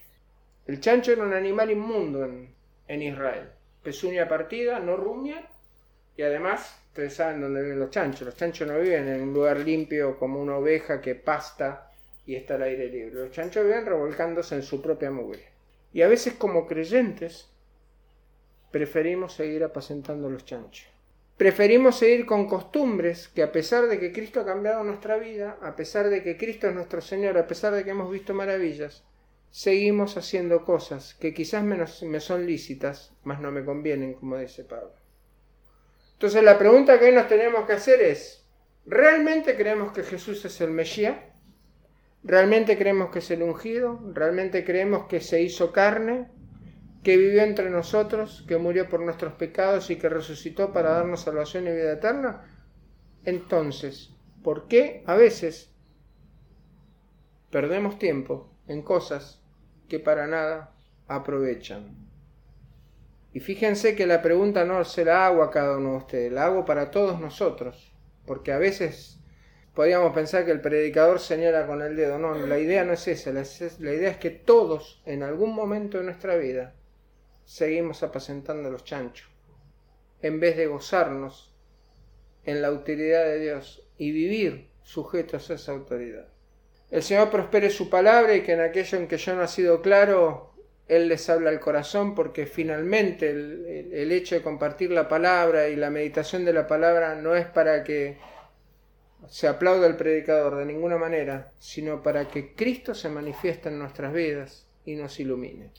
El 0.66 0.80
chancho 0.80 1.12
era 1.12 1.22
un 1.22 1.34
animal 1.34 1.70
inmundo 1.70 2.24
en, 2.24 2.52
en 2.88 3.02
Israel 3.02 3.59
pezuña 3.82 4.28
partida, 4.28 4.78
no 4.78 4.96
rumia, 4.96 5.46
y 6.16 6.22
además, 6.22 6.78
ustedes 6.88 7.14
saben 7.14 7.40
dónde 7.40 7.62
viven 7.62 7.78
los 7.78 7.90
chanchos. 7.90 8.26
Los 8.26 8.36
chanchos 8.36 8.68
no 8.68 8.78
viven 8.78 9.08
en 9.08 9.22
un 9.22 9.32
lugar 9.32 9.58
limpio 9.58 10.18
como 10.18 10.40
una 10.40 10.56
oveja 10.56 11.00
que 11.00 11.14
pasta 11.14 11.90
y 12.26 12.34
está 12.34 12.56
al 12.56 12.64
aire 12.64 12.88
libre. 12.88 13.22
Los 13.22 13.30
chanchos 13.30 13.64
viven 13.64 13.86
revolcándose 13.86 14.54
en 14.54 14.62
su 14.62 14.82
propia 14.82 15.10
mugre. 15.10 15.48
Y 15.92 16.02
a 16.02 16.08
veces 16.08 16.34
como 16.34 16.66
creyentes 16.66 17.48
preferimos 18.70 19.32
seguir 19.32 19.64
apacentando 19.64 20.28
los 20.28 20.44
chanchos. 20.44 20.86
Preferimos 21.36 21.96
seguir 21.96 22.26
con 22.26 22.46
costumbres 22.46 23.28
que 23.28 23.42
a 23.42 23.50
pesar 23.50 23.86
de 23.86 23.98
que 23.98 24.12
Cristo 24.12 24.40
ha 24.40 24.44
cambiado 24.44 24.84
nuestra 24.84 25.16
vida, 25.16 25.56
a 25.62 25.74
pesar 25.74 26.10
de 26.10 26.22
que 26.22 26.36
Cristo 26.36 26.68
es 26.68 26.74
nuestro 26.74 27.00
Señor, 27.00 27.38
a 27.38 27.46
pesar 27.46 27.72
de 27.72 27.82
que 27.82 27.90
hemos 27.90 28.10
visto 28.10 28.34
maravillas, 28.34 29.02
seguimos 29.50 30.16
haciendo 30.16 30.64
cosas 30.64 31.14
que 31.14 31.34
quizás 31.34 31.64
me 31.64 32.20
son 32.20 32.46
lícitas, 32.46 33.12
mas 33.24 33.40
no 33.40 33.50
me 33.50 33.64
convienen, 33.64 34.14
como 34.14 34.36
dice 34.36 34.64
Pablo. 34.64 34.94
Entonces 36.12 36.42
la 36.44 36.58
pregunta 36.58 36.98
que 36.98 37.06
hoy 37.06 37.14
nos 37.14 37.28
tenemos 37.28 37.66
que 37.66 37.72
hacer 37.72 38.00
es, 38.00 38.46
¿realmente 38.86 39.56
creemos 39.56 39.92
que 39.92 40.02
Jesús 40.02 40.44
es 40.44 40.60
el 40.60 40.70
Mesías? 40.70 41.16
¿Realmente 42.22 42.76
creemos 42.76 43.10
que 43.10 43.20
es 43.20 43.30
el 43.30 43.42
ungido? 43.42 43.98
¿Realmente 44.12 44.64
creemos 44.64 45.06
que 45.06 45.20
se 45.20 45.40
hizo 45.40 45.72
carne? 45.72 46.28
¿Que 47.02 47.16
vivió 47.16 47.42
entre 47.42 47.70
nosotros? 47.70 48.44
¿Que 48.46 48.58
murió 48.58 48.88
por 48.88 49.00
nuestros 49.00 49.32
pecados 49.32 49.90
y 49.90 49.96
que 49.96 50.10
resucitó 50.10 50.72
para 50.72 50.90
darnos 50.90 51.22
salvación 51.22 51.66
y 51.66 51.72
vida 51.72 51.94
eterna? 51.94 52.44
Entonces, 53.24 54.10
¿por 54.42 54.68
qué 54.68 55.02
a 55.06 55.16
veces 55.16 55.74
perdemos 57.50 57.98
tiempo 57.98 58.52
en 58.68 58.82
cosas 58.82 59.39
que 59.90 59.98
para 59.98 60.26
nada 60.26 60.72
aprovechan? 61.08 62.08
Y 63.34 63.40
fíjense 63.40 63.94
que 63.94 64.06
la 64.06 64.22
pregunta 64.22 64.64
no 64.64 64.82
se 64.84 65.04
la 65.04 65.26
hago 65.26 65.42
a 65.42 65.50
cada 65.50 65.76
uno 65.76 65.90
de 65.90 65.96
ustedes, 65.98 66.32
la 66.32 66.46
hago 66.46 66.64
para 66.64 66.90
todos 66.90 67.20
nosotros, 67.20 67.92
porque 68.24 68.52
a 68.52 68.58
veces 68.58 69.20
podríamos 69.74 70.12
pensar 70.12 70.44
que 70.44 70.50
el 70.50 70.60
predicador 70.60 71.20
señala 71.20 71.66
con 71.66 71.82
el 71.82 71.94
dedo. 71.94 72.18
No, 72.18 72.34
la 72.34 72.58
idea 72.58 72.84
no 72.84 72.92
es 72.92 73.06
esa. 73.06 73.32
La, 73.32 73.42
idea 73.92 74.10
es 74.10 74.16
que 74.16 74.30
todos, 74.30 75.02
en 75.06 75.22
algún 75.22 75.54
momento 75.54 75.98
de 75.98 76.04
nuestra 76.04 76.36
vida, 76.36 76.74
seguimos 77.44 78.02
apacentando 78.02 78.70
los 78.70 78.84
chanchos. 78.84 79.28
En 80.22 80.40
vez 80.40 80.56
de 80.56 80.66
gozarnos 80.66 81.54
en 82.44 82.62
la 82.62 82.68
autoridad 82.68 83.24
de 83.24 83.38
Dios 83.38 83.86
y 83.96 84.12
vivir 84.12 84.70
sujetos 84.82 85.50
a 85.50 85.54
esa 85.54 85.72
autoridad. 85.72 86.28
El 86.90 87.02
Señor 87.02 87.30
prospere 87.30 87.70
su 87.70 87.88
palabra 87.88 88.34
y 88.34 88.42
que 88.42 88.52
en 88.52 88.60
aquello 88.60 88.98
en 88.98 89.06
que 89.06 89.16
yo 89.16 89.34
no 89.34 89.42
ha 89.42 89.48
sido 89.48 89.80
claro, 89.80 90.52
Él 90.88 91.08
les 91.08 91.30
habla 91.30 91.50
al 91.50 91.60
corazón 91.60 92.14
porque 92.14 92.46
finalmente 92.46 93.30
el, 93.30 93.90
el 93.92 94.12
hecho 94.12 94.34
de 94.34 94.42
compartir 94.42 94.90
la 94.90 95.08
palabra 95.08 95.68
y 95.68 95.76
la 95.76 95.90
meditación 95.90 96.44
de 96.44 96.52
la 96.52 96.66
palabra 96.66 97.14
no 97.14 97.36
es 97.36 97.46
para 97.46 97.84
que 97.84 98.18
se 99.28 99.46
aplaude 99.46 99.86
al 99.86 99.96
predicador 99.96 100.56
de 100.56 100.66
ninguna 100.66 100.96
manera, 100.96 101.52
sino 101.58 102.02
para 102.02 102.28
que 102.28 102.54
Cristo 102.54 102.94
se 102.94 103.08
manifieste 103.08 103.68
en 103.68 103.78
nuestras 103.78 104.12
vidas 104.12 104.66
y 104.84 104.96
nos 104.96 105.20
ilumine. 105.20 105.70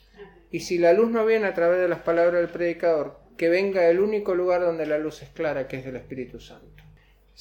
Y 0.52 0.62
si 0.62 0.78
la 0.78 0.93
luz 0.93 1.10
no 1.10 1.26
viene 1.26 1.47
a 1.47 1.54
través 1.54 1.80
de 1.82 1.88
las 1.89 2.00
palabras 2.00 2.36
del 2.36 2.50
predicador, 2.50 3.19
que 3.38 3.50
venga 3.50 3.88
el 3.89 4.00
único 4.00 4.36
lugar 4.36 4.62
donde 4.62 4.86
la 4.86 4.97
luz 4.97 5.24
es 5.24 5.30
clara, 5.30 5.67
que 5.67 5.78
es 5.78 5.86
del 5.86 5.95
Espíritu 5.95 6.39
Santo. 6.39 6.80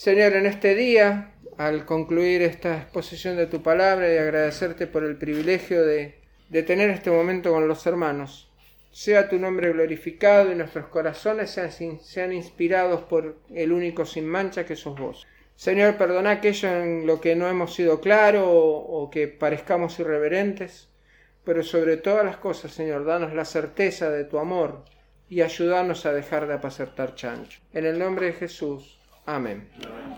Señor, 0.00 0.32
en 0.32 0.46
este 0.46 0.74
día, 0.74 1.34
al 1.58 1.84
concluir 1.84 2.40
esta 2.40 2.78
exposición 2.78 3.36
de 3.36 3.46
tu 3.46 3.62
palabra 3.62 4.10
y 4.10 4.16
agradecerte 4.16 4.86
por 4.86 5.04
el 5.04 5.18
privilegio 5.18 5.84
de, 5.84 6.14
de 6.48 6.62
tener 6.62 6.88
este 6.88 7.10
momento 7.10 7.52
con 7.52 7.68
los 7.68 7.86
hermanos, 7.86 8.50
sea 8.90 9.28
tu 9.28 9.38
nombre 9.38 9.70
glorificado 9.70 10.50
y 10.50 10.54
nuestros 10.54 10.86
corazones 10.86 11.50
sean, 11.50 12.00
sean 12.00 12.32
inspirados 12.32 13.02
por 13.02 13.36
el 13.54 13.72
único 13.72 14.06
sin 14.06 14.26
mancha 14.26 14.64
que 14.64 14.74
sos 14.74 14.98
vos. 14.98 15.26
Señor, 15.54 15.98
perdona 15.98 16.30
aquello 16.30 16.82
en 16.82 17.06
lo 17.06 17.20
que 17.20 17.36
no 17.36 17.46
hemos 17.46 17.74
sido 17.74 18.00
claros 18.00 18.46
o, 18.46 19.10
que 19.12 19.28
parezcamos 19.28 20.00
irreverentes, 20.00 20.88
pero 21.44 21.62
sobre 21.62 21.98
todas 21.98 22.24
las 22.24 22.38
cosas, 22.38 22.72
Señor, 22.72 23.04
danos 23.04 23.34
la 23.34 23.44
certeza 23.44 24.08
de 24.08 24.24
tu 24.24 24.38
amor 24.38 24.82
y 25.28 25.42
ayúdanos 25.42 26.06
a 26.06 26.14
dejar 26.14 26.48
de 26.48 26.54
apacertar 26.54 27.14
chancho. 27.16 27.60
En 27.74 27.84
el 27.84 27.98
nombre 27.98 28.24
de 28.28 28.32
Jesús. 28.32 28.96
Amén. 29.30 29.62